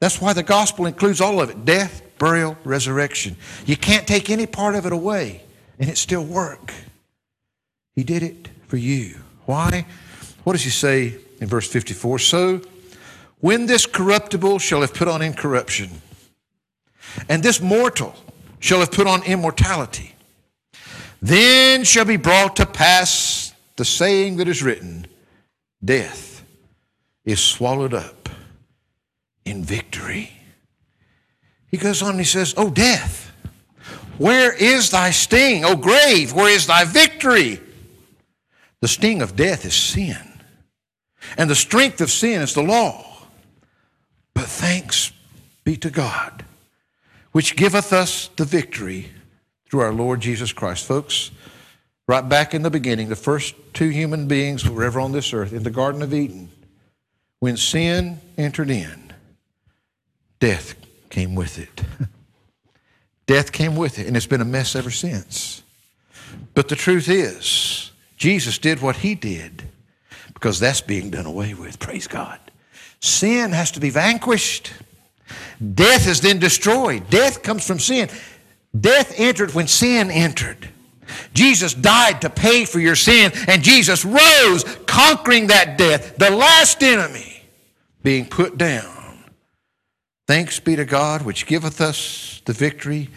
That's 0.00 0.20
why 0.20 0.32
the 0.32 0.42
gospel 0.42 0.86
includes 0.86 1.20
all 1.20 1.40
of 1.40 1.50
it 1.50 1.64
death, 1.64 2.02
burial, 2.18 2.56
resurrection. 2.64 3.36
You 3.66 3.76
can't 3.76 4.06
take 4.06 4.30
any 4.30 4.46
part 4.46 4.74
of 4.74 4.86
it 4.86 4.92
away 4.92 5.42
and 5.78 5.88
it 5.88 5.98
still 5.98 6.24
work. 6.24 6.72
He 7.94 8.04
did 8.04 8.22
it 8.22 8.48
for 8.66 8.76
you. 8.76 9.16
Why? 9.46 9.86
What 10.44 10.52
does 10.52 10.62
he 10.64 10.70
say 10.70 11.16
in 11.40 11.46
verse 11.46 11.68
54? 11.68 12.18
So, 12.18 12.60
when 13.40 13.66
this 13.66 13.86
corruptible 13.86 14.58
shall 14.58 14.80
have 14.80 14.94
put 14.94 15.08
on 15.08 15.22
incorruption, 15.22 15.90
and 17.28 17.42
this 17.42 17.60
mortal 17.60 18.14
shall 18.58 18.80
have 18.80 18.90
put 18.90 19.06
on 19.06 19.22
immortality, 19.22 20.14
then 21.22 21.84
shall 21.84 22.04
be 22.04 22.16
brought 22.16 22.56
to 22.56 22.66
pass 22.66 23.52
the 23.76 23.84
saying 23.84 24.36
that 24.36 24.48
is 24.48 24.62
written 24.62 25.06
Death 25.84 26.44
is 27.24 27.40
swallowed 27.40 27.94
up 27.94 28.28
in 29.44 29.62
victory. 29.62 30.32
He 31.70 31.76
goes 31.76 32.02
on 32.02 32.10
and 32.10 32.18
he 32.18 32.24
says, 32.24 32.54
Oh, 32.56 32.70
death, 32.70 33.30
where 34.16 34.52
is 34.52 34.90
thy 34.90 35.10
sting? 35.10 35.64
O 35.64 35.76
grave, 35.76 36.32
where 36.32 36.54
is 36.54 36.66
thy 36.66 36.84
victory? 36.84 37.60
The 38.80 38.88
sting 38.88 39.22
of 39.22 39.36
death 39.36 39.64
is 39.64 39.74
sin, 39.74 40.16
and 41.36 41.50
the 41.50 41.54
strength 41.54 42.00
of 42.00 42.10
sin 42.10 42.42
is 42.42 42.54
the 42.54 42.62
law. 42.62 43.04
But 44.34 44.46
thanks 44.46 45.12
be 45.64 45.76
to 45.78 45.90
God, 45.90 46.44
which 47.32 47.56
giveth 47.56 47.92
us 47.92 48.28
the 48.36 48.44
victory 48.44 49.10
through 49.68 49.80
our 49.80 49.92
Lord 49.92 50.20
Jesus 50.20 50.52
Christ. 50.52 50.86
Folks, 50.86 51.32
right 52.06 52.26
back 52.26 52.54
in 52.54 52.62
the 52.62 52.70
beginning, 52.70 53.08
the 53.08 53.16
first 53.16 53.54
two 53.74 53.88
human 53.88 54.28
beings 54.28 54.62
who 54.62 54.72
were 54.72 54.84
ever 54.84 55.00
on 55.00 55.12
this 55.12 55.32
earth, 55.32 55.52
in 55.52 55.64
the 55.64 55.70
Garden 55.70 56.02
of 56.02 56.14
Eden, 56.14 56.50
when 57.40 57.56
sin 57.56 58.20
entered 58.36 58.70
in, 58.70 59.12
death 60.38 60.74
came 61.10 61.34
with 61.34 61.58
it. 61.58 61.82
death 63.26 63.52
came 63.52 63.76
with 63.76 63.98
it, 63.98 64.06
and 64.06 64.16
it's 64.16 64.26
been 64.26 64.40
a 64.40 64.46
mess 64.46 64.76
ever 64.76 64.90
since. 64.90 65.62
But 66.54 66.68
the 66.68 66.76
truth 66.76 67.08
is, 67.08 67.90
Jesus 68.16 68.58
did 68.58 68.82
what 68.82 68.96
he 68.96 69.14
did 69.14 69.62
because 70.34 70.60
that's 70.60 70.80
being 70.80 71.10
done 71.10 71.26
away 71.26 71.54
with. 71.54 71.78
Praise 71.78 72.06
God. 72.06 72.38
Sin 73.00 73.52
has 73.52 73.70
to 73.72 73.80
be 73.80 73.90
vanquished. 73.90 74.72
Death 75.74 76.06
is 76.06 76.20
then 76.20 76.38
destroyed. 76.38 77.08
Death 77.10 77.42
comes 77.42 77.66
from 77.66 77.78
sin. 77.78 78.08
Death 78.78 79.14
entered 79.16 79.54
when 79.54 79.66
sin 79.66 80.10
entered. 80.10 80.68
Jesus 81.32 81.74
died 81.74 82.20
to 82.20 82.30
pay 82.30 82.64
for 82.64 82.80
your 82.80 82.96
sin, 82.96 83.32
and 83.46 83.62
Jesus 83.62 84.04
rose, 84.04 84.64
conquering 84.86 85.46
that 85.46 85.78
death, 85.78 86.16
the 86.16 86.30
last 86.30 86.82
enemy 86.82 87.42
being 88.02 88.26
put 88.26 88.58
down. 88.58 88.97
Thanks 90.28 90.60
be 90.60 90.76
to 90.76 90.84
God, 90.84 91.22
which 91.22 91.46
giveth 91.46 91.80
us 91.80 92.42
the 92.44 92.52
victory 92.52 93.08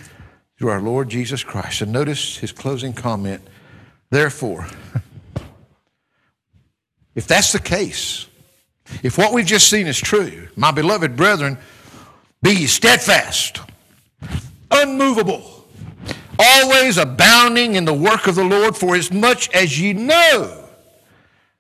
through 0.58 0.70
our 0.70 0.82
Lord 0.82 1.10
Jesus 1.10 1.44
Christ. 1.44 1.82
And 1.82 1.92
notice 1.92 2.38
his 2.38 2.54
closing 2.54 2.94
comment. 2.94 3.42
Therefore, 4.10 4.66
if 7.16 7.28
that's 7.28 7.52
the 7.52 7.60
case, 7.60 8.28
if 9.04 9.18
what 9.18 9.34
we've 9.34 9.46
just 9.46 9.70
seen 9.70 9.88
is 9.88 10.00
true, 10.00 10.48
my 10.56 10.72
beloved 10.72 11.18
brethren, 11.18 11.58
be 12.42 12.66
steadfast, 12.66 13.60
unmovable, 14.72 15.68
always 16.40 16.98
abounding 16.98 17.76
in 17.76 17.84
the 17.84 17.94
work 17.94 18.28
of 18.28 18.36
the 18.36 18.46
Lord, 18.46 18.78
for 18.78 18.96
as 18.96 19.12
much 19.12 19.50
as 19.50 19.78
ye 19.78 19.92
know 19.92 20.66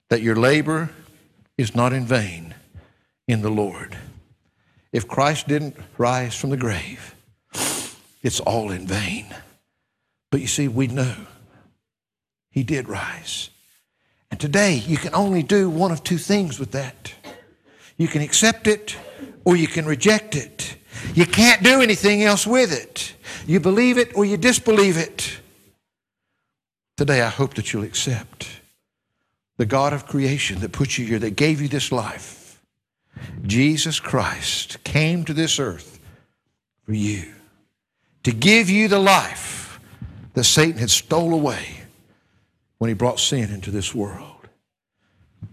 that 0.07 0.21
your 0.21 0.37
labor 0.37 0.91
is 1.57 1.75
not 1.75 1.91
in 1.91 2.05
vain 2.05 2.55
in 3.27 3.41
the 3.41 3.51
Lord. 3.51 3.97
If 4.91 5.07
Christ 5.07 5.47
didn't 5.47 5.77
rise 5.97 6.35
from 6.35 6.49
the 6.49 6.57
grave, 6.57 7.15
it's 8.21 8.39
all 8.39 8.71
in 8.71 8.85
vain. 8.87 9.25
But 10.29 10.41
you 10.41 10.47
see, 10.47 10.67
we 10.67 10.87
know 10.87 11.15
he 12.49 12.63
did 12.63 12.89
rise. 12.89 13.49
And 14.29 14.39
today, 14.39 14.75
you 14.75 14.97
can 14.97 15.13
only 15.13 15.43
do 15.43 15.69
one 15.69 15.91
of 15.91 16.03
two 16.03 16.17
things 16.17 16.59
with 16.59 16.71
that. 16.71 17.13
You 17.97 18.07
can 18.07 18.21
accept 18.21 18.67
it 18.67 18.95
or 19.43 19.55
you 19.55 19.67
can 19.67 19.85
reject 19.85 20.35
it. 20.35 20.75
You 21.13 21.25
can't 21.25 21.63
do 21.63 21.81
anything 21.81 22.23
else 22.23 22.47
with 22.47 22.71
it. 22.71 23.13
You 23.45 23.59
believe 23.59 23.97
it 23.97 24.15
or 24.15 24.25
you 24.25 24.37
disbelieve 24.37 24.97
it. 24.97 25.39
Today, 26.97 27.21
I 27.21 27.29
hope 27.29 27.55
that 27.55 27.73
you'll 27.73 27.83
accept 27.83 28.47
the 29.57 29.65
God 29.65 29.93
of 29.93 30.05
creation 30.05 30.59
that 30.59 30.71
put 30.71 30.97
you 30.97 31.05
here, 31.05 31.19
that 31.19 31.35
gave 31.35 31.61
you 31.61 31.67
this 31.67 31.91
life. 31.91 32.40
Jesus 33.43 33.99
Christ 33.99 34.83
came 34.83 35.25
to 35.25 35.33
this 35.33 35.59
earth 35.59 35.99
for 36.85 36.93
you 36.93 37.31
to 38.23 38.31
give 38.31 38.69
you 38.69 38.87
the 38.87 38.99
life 38.99 39.79
that 40.33 40.43
Satan 40.43 40.79
had 40.79 40.89
stole 40.89 41.33
away 41.33 41.81
when 42.77 42.89
he 42.89 42.93
brought 42.93 43.19
sin 43.19 43.51
into 43.51 43.71
this 43.71 43.93
world. 43.93 44.31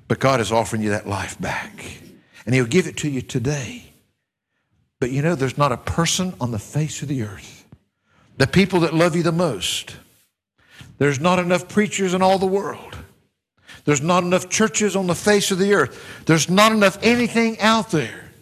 But 0.06 0.18
God 0.18 0.40
is 0.40 0.52
offering 0.52 0.82
you 0.82 0.90
that 0.90 1.06
life 1.06 1.40
back, 1.40 2.00
and 2.46 2.54
He'll 2.54 2.64
give 2.64 2.86
it 2.86 2.96
to 2.98 3.10
you 3.10 3.20
today. 3.22 3.92
But 5.00 5.10
you 5.10 5.22
know, 5.22 5.34
there's 5.34 5.58
not 5.58 5.72
a 5.72 5.76
person 5.76 6.34
on 6.40 6.50
the 6.50 6.58
face 6.58 7.02
of 7.02 7.08
the 7.08 7.22
earth, 7.22 7.66
the 8.36 8.46
people 8.46 8.80
that 8.80 8.94
love 8.94 9.14
you 9.14 9.22
the 9.22 9.32
most, 9.32 9.96
there's 10.98 11.20
not 11.20 11.38
enough 11.38 11.68
preachers 11.68 12.14
in 12.14 12.22
all 12.22 12.38
the 12.38 12.46
world. 12.46 12.97
There's 13.88 14.02
not 14.02 14.22
enough 14.22 14.50
churches 14.50 14.94
on 14.96 15.06
the 15.06 15.14
face 15.14 15.50
of 15.50 15.56
the 15.56 15.72
earth. 15.72 16.22
There's 16.26 16.50
not 16.50 16.72
enough 16.72 16.98
anything 17.00 17.58
out 17.58 17.90
there 17.90 18.32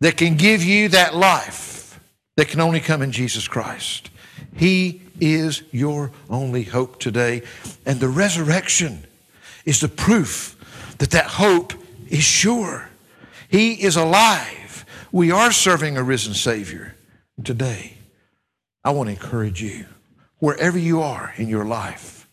that 0.00 0.16
can 0.16 0.38
give 0.38 0.64
you 0.64 0.88
that 0.88 1.14
life 1.14 2.00
that 2.36 2.48
can 2.48 2.60
only 2.60 2.80
come 2.80 3.02
in 3.02 3.12
Jesus 3.12 3.46
Christ. 3.46 4.08
He 4.56 5.02
is 5.20 5.62
your 5.70 6.12
only 6.30 6.62
hope 6.62 6.98
today. 6.98 7.42
And 7.84 8.00
the 8.00 8.08
resurrection 8.08 9.04
is 9.66 9.80
the 9.80 9.88
proof 9.88 10.56
that 10.96 11.10
that 11.10 11.26
hope 11.26 11.74
is 12.08 12.24
sure. 12.24 12.88
He 13.50 13.74
is 13.74 13.96
alive. 13.96 14.86
We 15.12 15.30
are 15.30 15.52
serving 15.52 15.98
a 15.98 16.02
risen 16.02 16.32
Savior 16.32 16.96
today. 17.44 17.98
I 18.82 18.92
want 18.92 19.08
to 19.08 19.12
encourage 19.12 19.60
you, 19.60 19.84
wherever 20.38 20.78
you 20.78 21.02
are 21.02 21.34
in 21.36 21.48
your 21.50 21.66
life, 21.66 22.23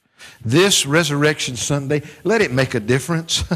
this 0.43 0.85
Resurrection 0.85 1.55
Sunday, 1.55 2.01
let 2.23 2.41
it 2.41 2.51
make 2.51 2.73
a 2.73 2.79
difference. 2.79 3.43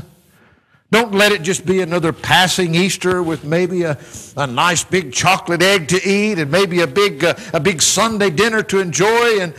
Don't 0.91 1.13
let 1.13 1.32
it 1.32 1.41
just 1.41 1.65
be 1.65 1.82
another 1.82 2.13
passing 2.13 2.76
Easter 2.76 3.21
with 3.21 3.43
maybe 3.43 3.84
a, 3.84 3.98
a 4.38 4.48
nice 4.48 4.84
big 4.84 5.12
chocolate 5.12 5.62
egg 5.62 5.88
to 5.89 6.08
eat 6.08 6.39
and 6.39 6.52
maybe 6.52 6.82
a 6.82 6.88
big, 6.88 7.24
uh, 7.24 7.34
a 7.54 7.60
big 7.60 7.82
Sunday 7.82 8.30
dinner 8.30 8.62
to 8.63 8.80
enjoy. 8.80 9.41
And 9.41 9.54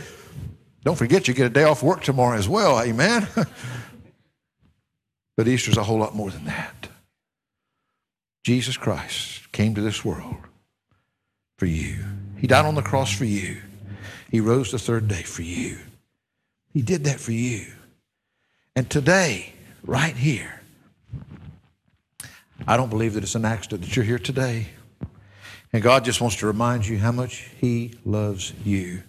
don't 0.83 0.95
forget, 0.95 1.27
you 1.27 1.33
get 1.33 1.45
a 1.45 1.49
day 1.49 1.63
off 1.63 1.83
work 1.83 2.01
tomorrow 2.01 2.37
as 2.37 2.47
well. 2.47 2.81
Amen. 2.81 3.27
but 5.37 5.47
Easter's 5.47 5.77
a 5.77 5.83
whole 5.83 5.99
lot 5.99 6.15
more 6.15 6.31
than 6.31 6.45
that. 6.45 6.89
Jesus 8.45 8.77
Christ 8.77 9.51
came 9.51 9.75
to 9.75 9.81
this 9.81 10.05
world 10.05 10.37
for 11.57 11.65
you. 11.65 12.05
He 12.37 12.47
died 12.47 12.65
on 12.65 12.75
the 12.75 12.81
cross 12.81 13.13
for 13.13 13.25
you. 13.25 13.57
He 14.31 14.39
rose 14.39 14.71
the 14.71 14.79
third 14.79 15.07
day 15.07 15.23
for 15.23 15.41
you. 15.41 15.77
He 16.73 16.81
did 16.81 17.05
that 17.05 17.19
for 17.19 17.31
you. 17.31 17.65
And 18.75 18.89
today, 18.89 19.53
right 19.83 20.15
here, 20.15 20.61
I 22.67 22.77
don't 22.77 22.89
believe 22.89 23.13
that 23.13 23.23
it's 23.23 23.35
an 23.35 23.45
accident 23.45 23.81
that 23.81 23.95
you're 23.95 24.05
here 24.05 24.19
today. 24.19 24.67
And 25.73 25.83
God 25.83 26.05
just 26.05 26.21
wants 26.21 26.37
to 26.37 26.47
remind 26.47 26.87
you 26.87 26.97
how 26.97 27.11
much 27.11 27.49
He 27.59 27.93
loves 28.05 28.53
you. 28.63 29.03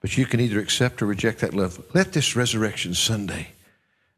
But 0.00 0.16
you 0.16 0.26
can 0.26 0.40
either 0.40 0.58
accept 0.58 1.00
or 1.00 1.06
reject 1.06 1.40
that 1.40 1.54
love. 1.54 1.82
Let 1.94 2.12
this 2.12 2.34
Resurrection 2.34 2.94
Sunday, 2.94 3.48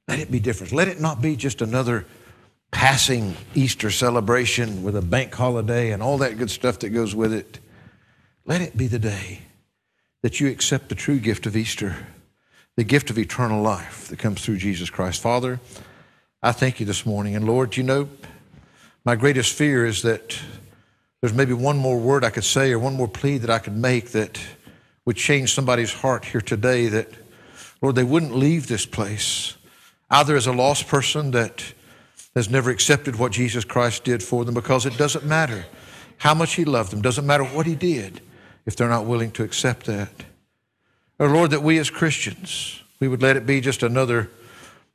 let 0.08 0.18
it 0.18 0.30
be 0.30 0.40
different. 0.40 0.72
Let 0.72 0.88
it 0.88 1.00
not 1.00 1.20
be 1.20 1.36
just 1.36 1.62
another 1.62 2.06
passing 2.70 3.36
Easter 3.54 3.90
celebration 3.90 4.82
with 4.82 4.96
a 4.96 5.02
bank 5.02 5.34
holiday 5.34 5.92
and 5.92 6.02
all 6.02 6.18
that 6.18 6.38
good 6.38 6.50
stuff 6.50 6.80
that 6.80 6.90
goes 6.90 7.14
with 7.14 7.32
it. 7.32 7.60
Let 8.46 8.60
it 8.60 8.76
be 8.76 8.88
the 8.88 8.98
day 8.98 9.42
that 10.22 10.40
you 10.40 10.48
accept 10.48 10.88
the 10.88 10.94
true 10.94 11.18
gift 11.18 11.46
of 11.46 11.56
Easter, 11.56 12.06
the 12.76 12.84
gift 12.84 13.10
of 13.10 13.18
eternal 13.18 13.62
life 13.62 14.08
that 14.08 14.18
comes 14.18 14.44
through 14.44 14.56
Jesus 14.56 14.90
Christ. 14.90 15.20
Father, 15.20 15.60
I 16.42 16.52
thank 16.52 16.80
you 16.80 16.86
this 16.86 17.06
morning. 17.06 17.36
And 17.36 17.46
Lord, 17.46 17.76
you 17.76 17.82
know, 17.82 18.08
my 19.04 19.16
greatest 19.16 19.52
fear 19.52 19.86
is 19.86 20.02
that 20.02 20.38
there's 21.20 21.34
maybe 21.34 21.52
one 21.52 21.78
more 21.78 21.98
word 21.98 22.24
I 22.24 22.30
could 22.30 22.44
say 22.44 22.72
or 22.72 22.78
one 22.78 22.94
more 22.94 23.08
plea 23.08 23.38
that 23.38 23.50
I 23.50 23.58
could 23.58 23.76
make 23.76 24.10
that 24.10 24.40
would 25.04 25.16
change 25.16 25.54
somebody's 25.54 25.92
heart 25.92 26.24
here 26.24 26.40
today 26.40 26.88
that, 26.88 27.08
Lord, 27.80 27.94
they 27.94 28.04
wouldn't 28.04 28.34
leave 28.34 28.66
this 28.66 28.86
place. 28.86 29.56
either 30.10 30.36
as 30.36 30.46
a 30.46 30.52
lost 30.52 30.86
person 30.86 31.30
that 31.32 31.74
has 32.34 32.50
never 32.50 32.70
accepted 32.70 33.16
what 33.16 33.32
Jesus 33.32 33.64
Christ 33.64 34.04
did 34.04 34.22
for 34.22 34.44
them 34.44 34.54
because 34.54 34.86
it 34.86 34.96
doesn't 34.96 35.24
matter 35.24 35.66
how 36.18 36.34
much 36.34 36.54
He 36.54 36.64
loved 36.64 36.92
them, 36.92 37.02
doesn't 37.02 37.26
matter 37.26 37.44
what 37.44 37.66
He 37.66 37.74
did 37.74 38.20
if 38.66 38.76
they're 38.76 38.88
not 38.88 39.06
willing 39.06 39.30
to 39.32 39.42
accept 39.42 39.86
that. 39.86 40.10
Or 41.18 41.28
Lord, 41.28 41.50
that 41.50 41.62
we 41.62 41.78
as 41.78 41.90
Christians, 41.90 42.82
we 43.00 43.08
would 43.08 43.22
let 43.22 43.36
it 43.36 43.46
be 43.46 43.60
just 43.60 43.82
another 43.82 44.30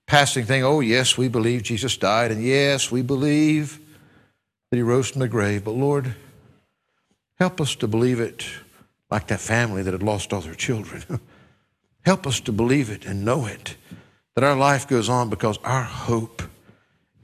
passing 0.05 0.45
thing. 0.45 0.63
Oh, 0.63 0.79
yes, 0.81 1.17
we 1.17 1.27
believe 1.27 1.63
Jesus 1.63 1.95
died, 1.95 2.31
and 2.31 2.43
yes, 2.43 2.91
we 2.91 3.01
believe 3.01 3.79
that 4.69 4.77
He 4.77 4.83
rose 4.83 5.11
from 5.11 5.21
the 5.21 5.27
grave. 5.27 5.63
But 5.63 5.75
Lord, 5.75 6.15
help 7.39 7.61
us 7.61 7.75
to 7.75 7.87
believe 7.87 8.19
it 8.19 8.45
like 9.09 9.27
that 9.27 9.39
family 9.39 9.81
that 9.83 9.93
had 9.93 10.03
lost 10.03 10.33
all 10.33 10.41
their 10.41 10.55
children. 10.55 11.03
help 12.05 12.27
us 12.27 12.39
to 12.41 12.51
believe 12.51 12.89
it 12.89 13.05
and 13.05 13.23
know 13.23 13.45
it, 13.45 13.75
that 14.35 14.43
our 14.43 14.55
life 14.55 14.87
goes 14.87 15.09
on 15.09 15.29
because 15.29 15.57
our 15.63 15.83
hope 15.83 16.43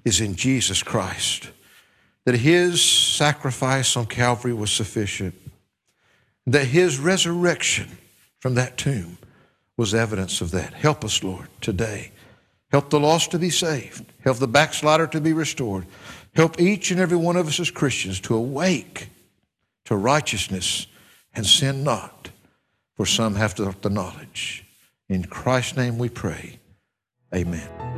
is 0.06 0.22
in 0.22 0.36
Jesus 0.36 0.84
Christ, 0.84 1.50
that 2.24 2.36
His 2.36 2.82
sacrifice 2.82 3.98
on 3.98 4.06
Calvary 4.06 4.54
was 4.54 4.72
sufficient, 4.72 5.36
that 6.48 6.66
His 6.66 6.98
resurrection 6.98 7.98
from 8.46 8.54
that 8.54 8.78
tomb 8.78 9.18
was 9.76 9.96
evidence 9.96 10.40
of 10.40 10.52
that. 10.52 10.72
Help 10.76 11.04
us, 11.04 11.24
Lord, 11.24 11.48
today. 11.62 12.12
Help 12.70 12.92
the 12.92 13.00
lost 13.00 13.32
to 13.32 13.40
be 13.40 13.50
saved. 13.50 14.06
Help 14.24 14.38
the 14.38 14.48
backslider 14.48 15.08
to 15.08 15.20
be 15.20 15.34
restored. 15.34 15.88
Help 16.36 16.62
each 16.62 16.92
and 16.92 17.00
every 17.00 17.18
one 17.18 17.38
of 17.38 17.48
us 17.48 17.60
as 17.60 17.72
Christians 17.72 18.20
to 18.20 18.36
awake 18.36 19.10
to 19.86 19.96
righteousness 19.96 20.86
and 21.34 21.44
sin 21.44 21.84
not, 21.84 22.30
for 22.94 23.08
some 23.08 23.34
have 23.34 23.56
the 23.56 23.90
knowledge. 23.90 24.64
In 25.10 25.24
Christ's 25.24 25.76
name 25.76 25.98
we 25.98 26.10
pray. 26.10 26.60
Amen. 27.34 27.95